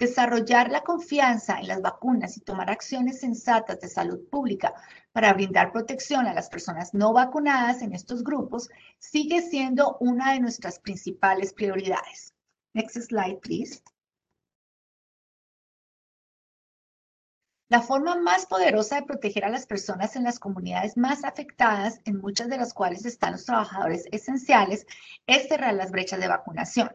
[0.00, 4.72] Desarrollar la confianza en las vacunas y tomar acciones sensatas de salud pública
[5.12, 10.40] para brindar protección a las personas no vacunadas en estos grupos sigue siendo una de
[10.40, 12.32] nuestras principales prioridades.
[12.72, 13.82] Next slide, please.
[17.68, 22.16] La forma más poderosa de proteger a las personas en las comunidades más afectadas, en
[22.16, 24.86] muchas de las cuales están los trabajadores esenciales,
[25.26, 26.90] es cerrar las brechas de vacunación.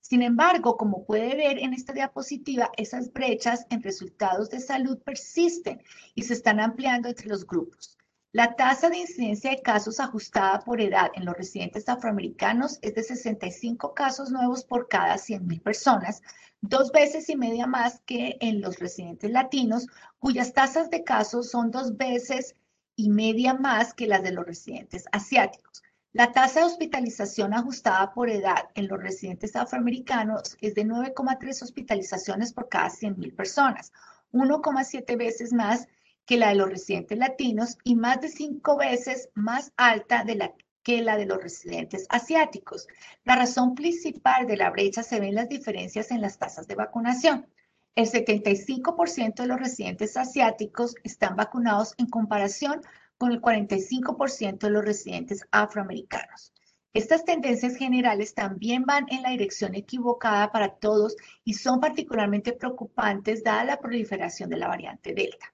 [0.00, 5.82] Sin embargo, como puede ver en esta diapositiva, esas brechas en resultados de salud persisten
[6.14, 7.96] y se están ampliando entre los grupos.
[8.32, 13.02] La tasa de incidencia de casos ajustada por edad en los residentes afroamericanos es de
[13.02, 16.22] 65 casos nuevos por cada 100.000 personas,
[16.60, 19.88] dos veces y media más que en los residentes latinos,
[20.20, 22.54] cuyas tasas de casos son dos veces
[22.94, 25.82] y media más que las de los residentes asiáticos.
[26.12, 32.52] La tasa de hospitalización ajustada por edad en los residentes afroamericanos es de 9,3 hospitalizaciones
[32.52, 33.92] por cada 100.000 personas,
[34.32, 35.86] 1,7 veces más
[36.26, 40.24] que la de los residentes latinos y más de cinco veces más alta
[40.82, 42.88] que la de los residentes asiáticos.
[43.22, 46.74] La razón principal de la brecha se ve en las diferencias en las tasas de
[46.74, 47.46] vacunación.
[47.94, 52.80] El 75% de los residentes asiáticos están vacunados en comparación
[53.20, 56.54] con el 45% de los residentes afroamericanos.
[56.94, 63.44] Estas tendencias generales también van en la dirección equivocada para todos y son particularmente preocupantes
[63.44, 65.52] dada la proliferación de la variante Delta.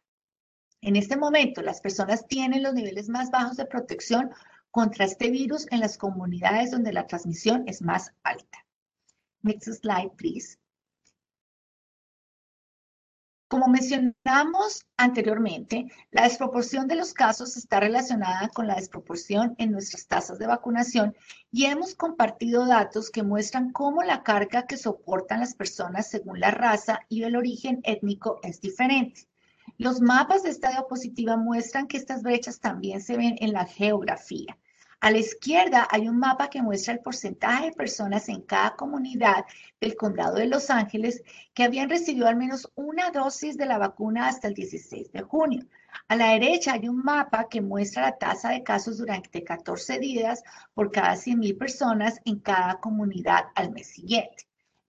[0.81, 4.31] En este momento, las personas tienen los niveles más bajos de protección
[4.71, 8.65] contra este virus en las comunidades donde la transmisión es más alta.
[9.43, 10.57] Next slide, please.
[13.49, 20.09] Como mencionamos anteriormente, la desproporción de los casos está relacionada con la desproporción en nuestras
[20.09, 21.15] tasas de vacunación
[21.53, 26.51] y hemos compartido datos que muestran cómo la carga que soportan las personas según la
[26.51, 29.29] raza y el origen étnico es diferente.
[29.79, 34.59] Los mapas de esta diapositiva muestran que estas brechas también se ven en la geografía.
[35.01, 39.45] A la izquierda hay un mapa que muestra el porcentaje de personas en cada comunidad
[39.81, 44.27] del condado de Los Ángeles que habían recibido al menos una dosis de la vacuna
[44.27, 45.67] hasta el 16 de junio.
[46.09, 50.43] A la derecha hay un mapa que muestra la tasa de casos durante 14 días
[50.73, 54.47] por cada 100.000 personas en cada comunidad al mes siguiente.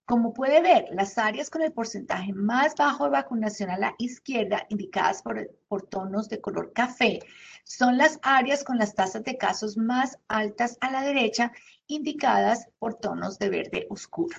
[0.08, 4.66] Como puede ver, las áreas con el porcentaje más bajo de vacunación a la izquierda,
[4.70, 7.20] indicadas por, por, tonos de color café,
[7.66, 11.52] son las áreas con las tasas de casos más altas a la derecha,
[11.88, 14.38] indicadas por tonos de verde oscuro.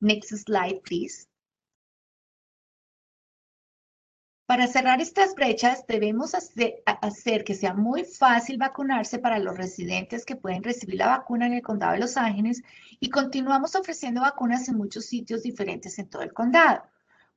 [0.00, 1.29] Next slide, please.
[4.50, 10.34] Para cerrar estas brechas, debemos hacer que sea muy fácil vacunarse para los residentes que
[10.34, 12.60] pueden recibir la vacuna en el condado de Los Ángeles
[12.98, 16.82] y continuamos ofreciendo vacunas en muchos sitios diferentes en todo el condado.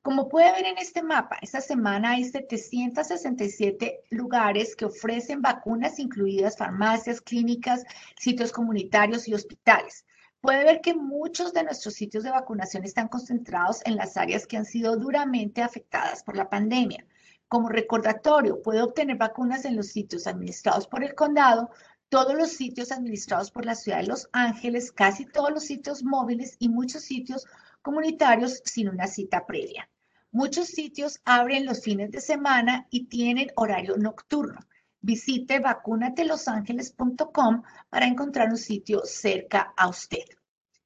[0.02, 6.56] Como puede ver en este mapa, esta semana hay 767 lugares que ofrecen vacunas, incluidas
[6.56, 7.84] farmacias, clínicas,
[8.18, 10.04] sitios comunitarios y hospitales.
[10.44, 14.58] Puede ver que muchos de nuestros sitios de vacunación están concentrados en las áreas que
[14.58, 17.06] han sido duramente afectadas por la pandemia.
[17.48, 21.70] Como recordatorio, puede obtener vacunas en los sitios administrados por el condado,
[22.10, 26.56] todos los sitios administrados por la ciudad de Los Ángeles, casi todos los sitios móviles
[26.58, 27.46] y muchos sitios
[27.80, 29.88] comunitarios sin una cita previa.
[30.30, 34.60] Muchos sitios abren los fines de semana y tienen horario nocturno.
[35.06, 40.24] Visite vacunatelosangeles.com para encontrar un sitio cerca a usted.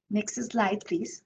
[0.09, 1.23] Next slide, please.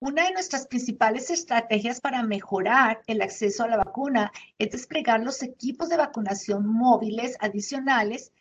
[0.00, 5.40] Una de nuestras principales estrategias para mejorar el acceso a la vacuna es desplegar los
[5.44, 8.32] equipos de vacunación móviles adicionales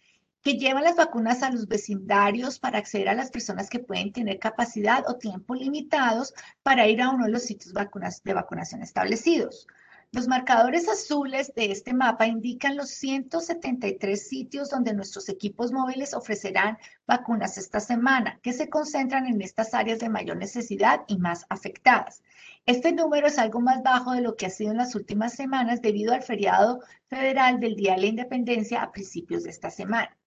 [0.42, 4.40] que llevan las vacunas a los vecindarios para acceder a las personas que pueden tener
[4.40, 6.34] capacidad o tiempo limitados
[6.64, 9.68] para ir a uno de los sitios de vacunación establecidos.
[10.14, 16.78] Los marcadores azules de este mapa indican los 173 sitios donde nuestros equipos móviles ofrecerán
[17.06, 22.24] vacunas esta semana, que se concentran en estas áreas de mayor necesidad y más afectadas.
[22.66, 25.82] Este número es algo más bajo de lo que ha sido en las últimas semanas
[25.82, 26.80] debido al feriado
[27.10, 30.18] federal del Día de la Independencia a principios de esta semana.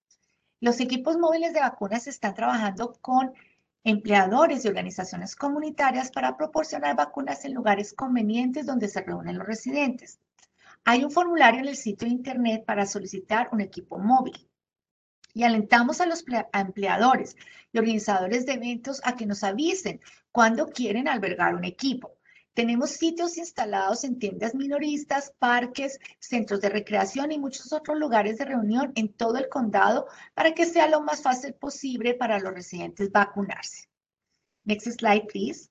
[0.60, 3.32] Los equipos móviles de vacunas están trabajando con
[3.84, 10.20] empleadores y organizaciones comunitarias para proporcionar vacunas en lugares convenientes donde se reúnen los residentes.
[10.84, 14.48] Hay un formulario en el sitio de internet para solicitar un equipo móvil.
[15.32, 17.36] Y alentamos a los empleadores
[17.72, 20.00] y organizadores de eventos a que nos avisen
[20.32, 22.16] cuando quieren albergar un equipo.
[22.54, 28.44] Tenemos sitios instalados en tiendas minoristas, parques, centros de recreación y muchos otros lugares de
[28.44, 33.12] reunión en todo el condado para que sea lo más fácil posible para los residentes
[33.12, 33.88] vacunarse.
[34.64, 35.70] Next slide, please.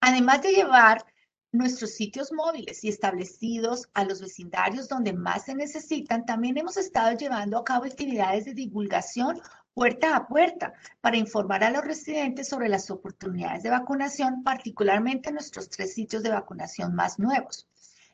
[0.00, 1.04] Además de llevar
[1.52, 7.16] nuestros sitios móviles y establecidos a los vecindarios donde más se necesitan, también hemos estado
[7.16, 9.40] llevando a cabo actividades de divulgación
[9.74, 15.34] puerta a puerta para informar a los residentes sobre las oportunidades de vacunación, particularmente en
[15.34, 17.66] nuestros tres sitios de vacunación más nuevos.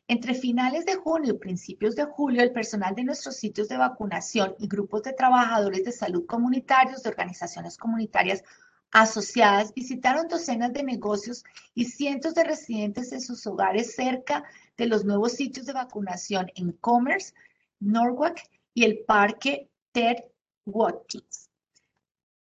[0.09, 4.55] Entre finales de junio y principios de julio, el personal de nuestros sitios de vacunación
[4.59, 8.43] y grupos de trabajadores de salud comunitarios de organizaciones comunitarias
[8.91, 14.43] asociadas visitaron docenas de negocios y cientos de residentes en sus hogares cerca
[14.77, 17.35] de los nuevos sitios de vacunación en Commerce,
[17.78, 18.41] Norwalk
[18.74, 20.24] y el Parque Ted
[20.66, 21.49] Watkins.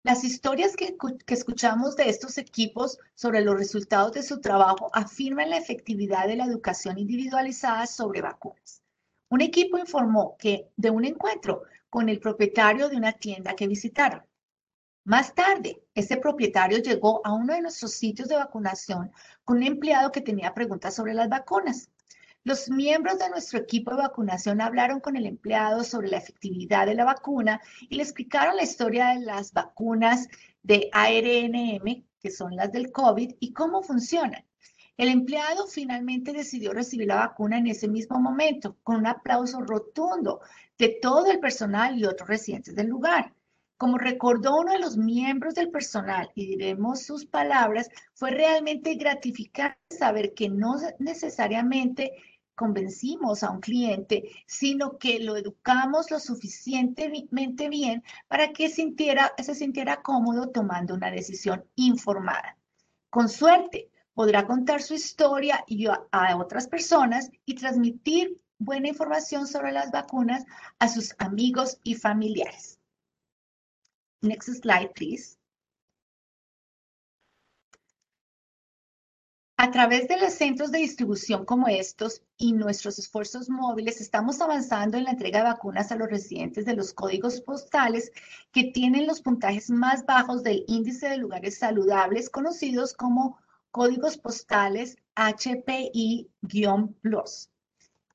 [0.06, 0.95] Las historias que,
[1.34, 6.45] escuchamos de estos equipos sobre los resultados de su trabajo afirman la efectividad de la
[6.45, 8.84] educación individualizada sobre vacunas.
[9.30, 14.22] Un equipo informó que de un encuentro con el propietario de una tienda que visitaron.
[15.06, 19.11] Más tarde, ese propietario llegó a uno de nuestros sitios de vacunación
[19.44, 21.90] con un empleado que tenía preguntas sobre las vacunas.
[22.45, 26.93] Los miembros de nuestro equipo de vacunación hablaron con el empleado sobre la efectividad de
[26.93, 27.59] la vacuna
[27.89, 30.27] y le explicaron la historia de las vacunas
[30.61, 34.45] de ARNM, que son las del COVID, y cómo funcionan.
[34.95, 40.41] El empleado finalmente decidió recibir la vacuna en ese mismo momento, con un aplauso rotundo
[40.77, 43.34] de todo el personal y otros residentes del lugar.
[43.77, 49.80] Como recordó uno de los miembros del personal, y diremos sus palabras, fue realmente gratificante
[49.89, 52.13] saber que no necesariamente
[52.56, 59.56] convencimos a un cliente, sino que lo educamos lo suficientemente bien para que sintiera, se
[59.56, 62.57] sintiera cómodo tomando una decisión informada.
[63.10, 69.48] Con suerte, podrá contar su historia y a, a otras personas y transmitir buena información
[69.48, 70.45] sobre las vacunas
[70.80, 72.80] a sus amigos y familiares.
[74.22, 75.38] Next slide, please.
[79.57, 84.98] A través de los centros de distribución como estos y nuestros esfuerzos móviles, estamos avanzando
[84.98, 88.11] en la entrega de vacunas a los residentes de los códigos postales
[88.52, 93.38] que tienen los puntajes más bajos del índice de lugares saludables, conocidos como
[93.72, 95.90] códigos postales HPI-Plus.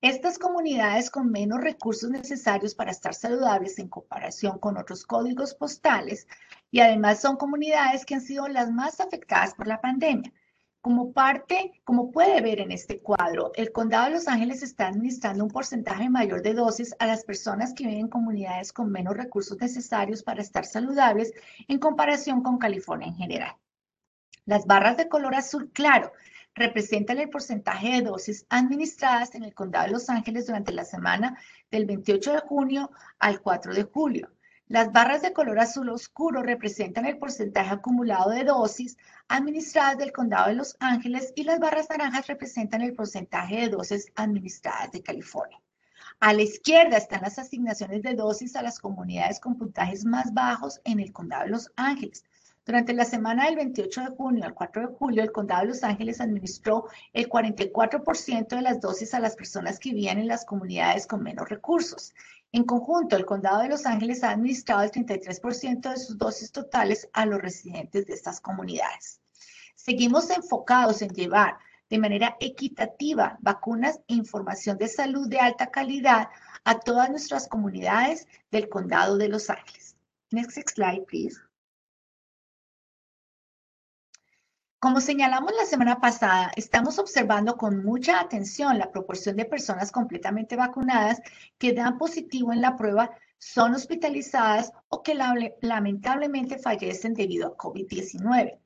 [0.02, 6.26] Estas comunidades con menos recursos necesarios para estar saludables en comparación con otros códigos postales
[6.70, 10.30] y además son comunidades que han sido las más afectadas por la pandemia.
[10.82, 15.44] Como parte, como puede ver en este cuadro, el condado de Los Ángeles está administrando
[15.44, 19.60] un porcentaje mayor de dosis a las personas que viven en comunidades con menos recursos
[19.60, 21.34] necesarios para estar saludables
[21.68, 23.56] en comparación con California en general.
[24.46, 26.12] Las barras de color azul claro
[26.54, 31.38] representan el porcentaje de dosis administradas en el condado de Los Ángeles durante la semana
[31.70, 34.30] del 28 de junio al 4 de julio.
[34.70, 40.46] Las barras de color azul oscuro representan el porcentaje acumulado de dosis administradas del condado
[40.46, 45.60] de Los Ángeles y las barras naranjas representan el porcentaje de dosis administradas de California.
[46.20, 50.80] A la izquierda están las asignaciones de dosis a las comunidades con puntajes más bajos
[50.84, 52.24] en el condado de Los Ángeles.
[52.64, 55.82] Durante la semana del 28 de junio al 4 de julio, el condado de Los
[55.82, 61.08] Ángeles administró el 44% de las dosis a las personas que vivían en las comunidades
[61.08, 62.14] con menos recursos.
[62.52, 67.08] En conjunto, el condado de Los Ángeles ha administrado el 33% de sus dosis totales
[67.12, 69.20] a los residentes de estas comunidades.
[69.76, 71.58] Seguimos enfocados en llevar
[71.88, 76.28] de manera equitativa vacunas e información de salud de alta calidad
[76.64, 79.96] a todas nuestras comunidades del condado de Los Ángeles.
[80.30, 81.49] Next slide, please.
[84.80, 90.56] Como señalamos la semana pasada, estamos observando con mucha atención la proporción de personas completamente
[90.56, 91.20] vacunadas
[91.58, 95.14] que dan positivo en la prueba, son hospitalizadas o que
[95.60, 98.58] lamentablemente fallecen debido a COVID-19.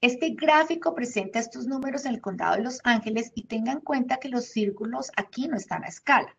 [0.00, 4.16] Este gráfico presenta estos números en el condado de Los Ángeles y tengan en cuenta
[4.16, 6.34] que los círculos aquí no están a escala.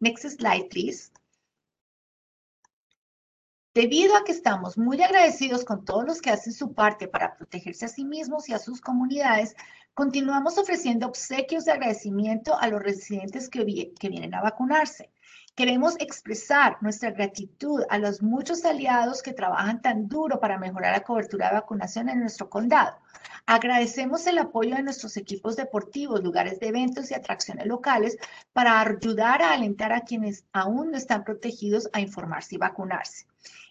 [0.00, 1.12] Next slide, please.
[3.78, 7.84] Debido a que estamos muy agradecidos con todos los que hacen su parte para protegerse
[7.84, 9.54] a sí mismos y a sus comunidades,
[9.94, 15.12] continuamos ofreciendo obsequios de agradecimiento a los residentes que, vienen a vacunarse.
[15.54, 21.04] Queremos expresar nuestra gratitud a los muchos aliados que trabajan tan duro para mejorar la
[21.04, 22.96] cobertura de vacunación en nuestro condado.
[23.46, 28.18] Agradecemos el apoyo de nuestros equipos deportivos, lugares de eventos y atracciones locales
[28.52, 33.26] para ayudar a alentar a quienes aún no están protegidos a informarse y vacunarse.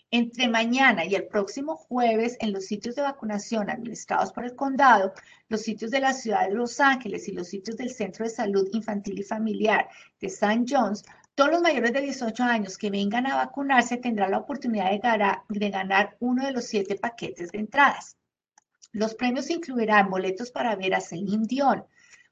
[0.09, 5.13] Entre mañana y el próximo jueves, en los sitios de vacunación administrados por el condado,
[5.49, 8.69] los sitios de la ciudad de Los Ángeles y los sitios del Centro de Salud
[8.71, 9.89] Infantil y Familiar
[10.21, 10.63] de St.
[10.65, 11.03] John's,
[11.35, 16.15] todos los mayores de 18 años que vengan a vacunarse tendrán la oportunidad de ganar,
[16.19, 18.15] uno de los siete paquetes de entradas.
[18.93, 21.84] Los premios incluirán boletos para ver a Celine Dion,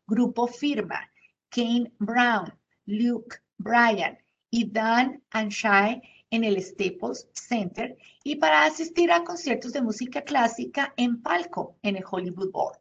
[0.07, 1.11] Grupo Firma,
[1.49, 2.53] Kane Brown,
[2.85, 4.17] Luke Bryan
[4.49, 6.01] y Dan Anshai
[6.35, 11.95] en el Staples Center y para asistir a conciertos de música clásica en palco en
[11.95, 12.77] el Hollywood Bowl.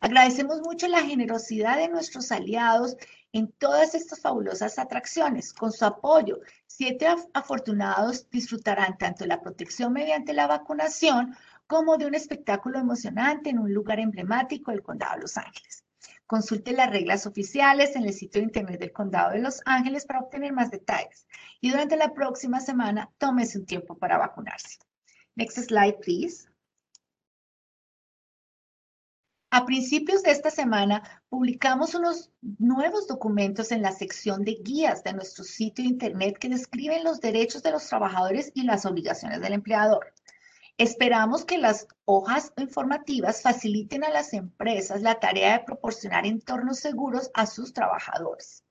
[0.00, 2.96] Agradecemos mucho la generosidad de nuestros aliados
[3.32, 5.52] en todas estas fabulosas atracciones.
[5.52, 11.36] Con su apoyo, siete afortunados disfrutarán tanto de la protección mediante la vacunación
[11.66, 15.84] como de un espectáculo emocionante en un lugar emblemático del Condado de Los Ángeles.
[16.30, 20.20] Consulte las reglas oficiales en el sitio de internet del Condado de Los Ángeles para
[20.20, 21.26] obtener más detalles.
[21.60, 24.78] Y durante la próxima semana, tómese un tiempo para vacunarse.
[25.34, 26.48] Next slide, please.
[29.50, 32.30] A principios de esta semana publicamos unos
[32.60, 37.20] nuevos documentos en la sección de guías de nuestro sitio de internet que describen los
[37.20, 40.14] derechos de los trabajadores y las obligaciones del empleador.
[40.80, 47.30] Esperamos que las hojas informativas faciliten a las empresas la tarea de proporcionar entornos seguros
[47.34, 48.64] a sus trabajadores.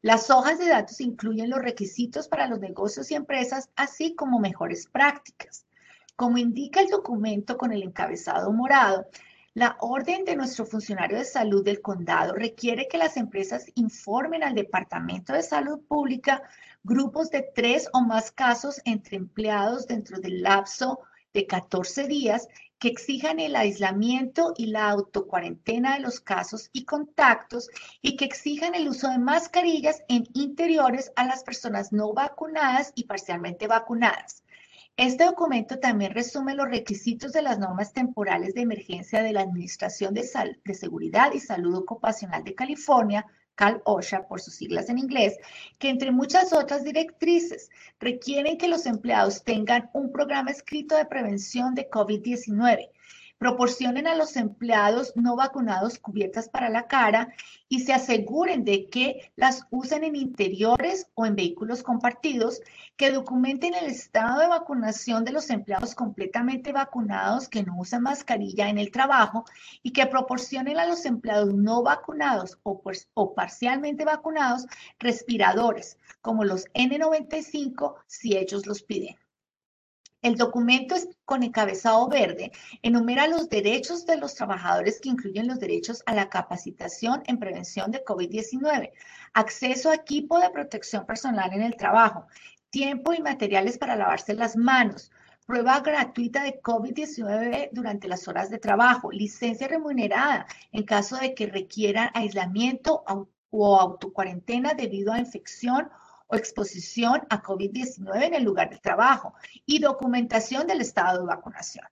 [0.00, 4.86] Las hojas de datos incluyen los requisitos para los negocios y empresas, así como mejores
[4.86, 5.66] prácticas.
[6.14, 9.08] Como indica el documento con el encabezado morado,
[9.52, 14.54] la orden de nuestro funcionario de salud del condado requiere que las empresas informen al
[14.54, 16.44] Departamento de Salud Pública
[16.84, 21.00] grupos de tres o más casos entre empleados dentro del lapso
[21.32, 22.48] de 14 días
[22.78, 27.68] que exijan el aislamiento y la autocuarentena de los casos y contactos
[28.00, 33.04] y que exijan el uso de mascarillas en interiores a las personas no vacunadas y
[33.04, 34.42] parcialmente vacunadas.
[34.96, 40.14] Este documento también resume los requisitos de las normas temporales de emergencia de la Administración
[40.14, 40.28] de,
[40.64, 43.26] de Seguridad y Salud Ocupacional de California,
[43.60, 45.36] Cal OSHA por sus siglas en inglés,
[45.78, 47.68] que entre muchas otras directrices
[47.98, 52.88] requieren que los empleados tengan un programa escrito de prevención de COVID-19
[53.40, 57.32] proporcionen a los empleados no vacunados cubiertas para la cara
[57.70, 62.60] y se aseguren de que las usen en interiores o en vehículos compartidos,
[62.98, 68.68] que documenten el estado de vacunación de los empleados completamente vacunados que no usan mascarilla
[68.68, 69.46] en el trabajo
[69.82, 72.82] y que proporcionen a los empleados no vacunados o,
[73.14, 74.66] o parcialmente vacunados
[74.98, 79.16] respiradores como los N95 si ellos los piden.
[80.22, 82.52] El documento es con encabezado verde
[82.82, 87.90] enumera los derechos de los trabajadores que incluyen los derechos a la capacitación en prevención
[87.90, 88.90] de COVID-19,
[89.32, 92.26] acceso a equipo de protección personal en el trabajo,
[92.68, 95.10] tiempo y materiales para lavarse las manos,
[95.46, 101.46] prueba gratuita de COVID-19 durante las horas de trabajo, licencia remunerada en caso de que
[101.46, 103.04] requieran aislamiento
[103.48, 105.88] o autocuarentena debido a infección
[106.30, 109.34] o exposición a COVID-19 en el lugar de trabajo
[109.66, 111.86] y documentación del estado de vacunación.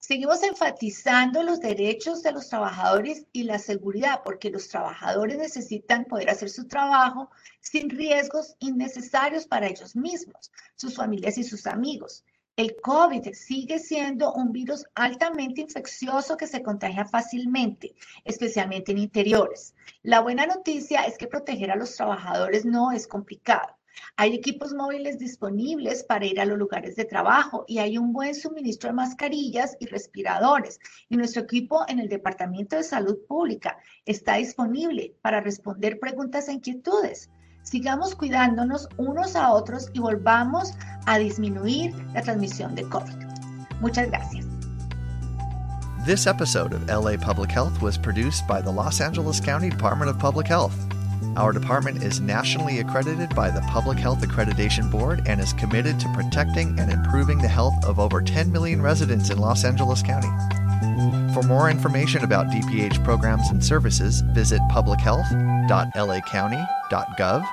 [0.00, 6.30] Seguimos enfatizando los derechos de los trabajadores y la seguridad, porque los trabajadores necesitan poder
[6.30, 12.24] hacer su trabajo sin riesgos innecesarios para ellos mismos, sus familias y sus amigos.
[12.58, 17.94] El COVID sigue siendo un virus altamente infeccioso que se contagia fácilmente,
[18.24, 19.74] especialmente en interiores.
[20.02, 23.77] La buena noticia es que proteger a los trabajadores no es complicado.
[24.16, 28.34] Hay equipos móviles disponibles para ir a los lugares de trabajo y hay un buen
[28.34, 30.78] suministro de mascarillas y respiradores.
[31.08, 36.54] Y nuestro equipo en el Departamento de Salud Pública está disponible para responder preguntas e
[36.54, 37.30] inquietudes.
[37.62, 40.72] Sigamos cuidándonos unos a otros y volvamos
[41.06, 43.14] a disminuir la transmisión de COVID.
[43.80, 44.46] Muchas gracias.
[46.06, 50.18] This episode of LA Public Health was produced by the Los Angeles County Department of
[50.18, 50.87] Public Health.
[51.36, 56.12] Our department is nationally accredited by the Public Health Accreditation Board and is committed to
[56.12, 60.28] protecting and improving the health of over 10 million residents in Los Angeles County.
[61.32, 67.46] For more information about DPH programs and services, visit publichealth.lacounty.gov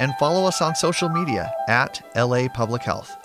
[0.00, 3.16] and follow us on social media at LA Public Health.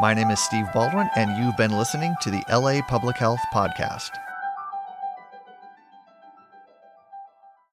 [0.00, 4.21] My name is Steve Baldwin, and you've been listening to the LA Public Health Podcast.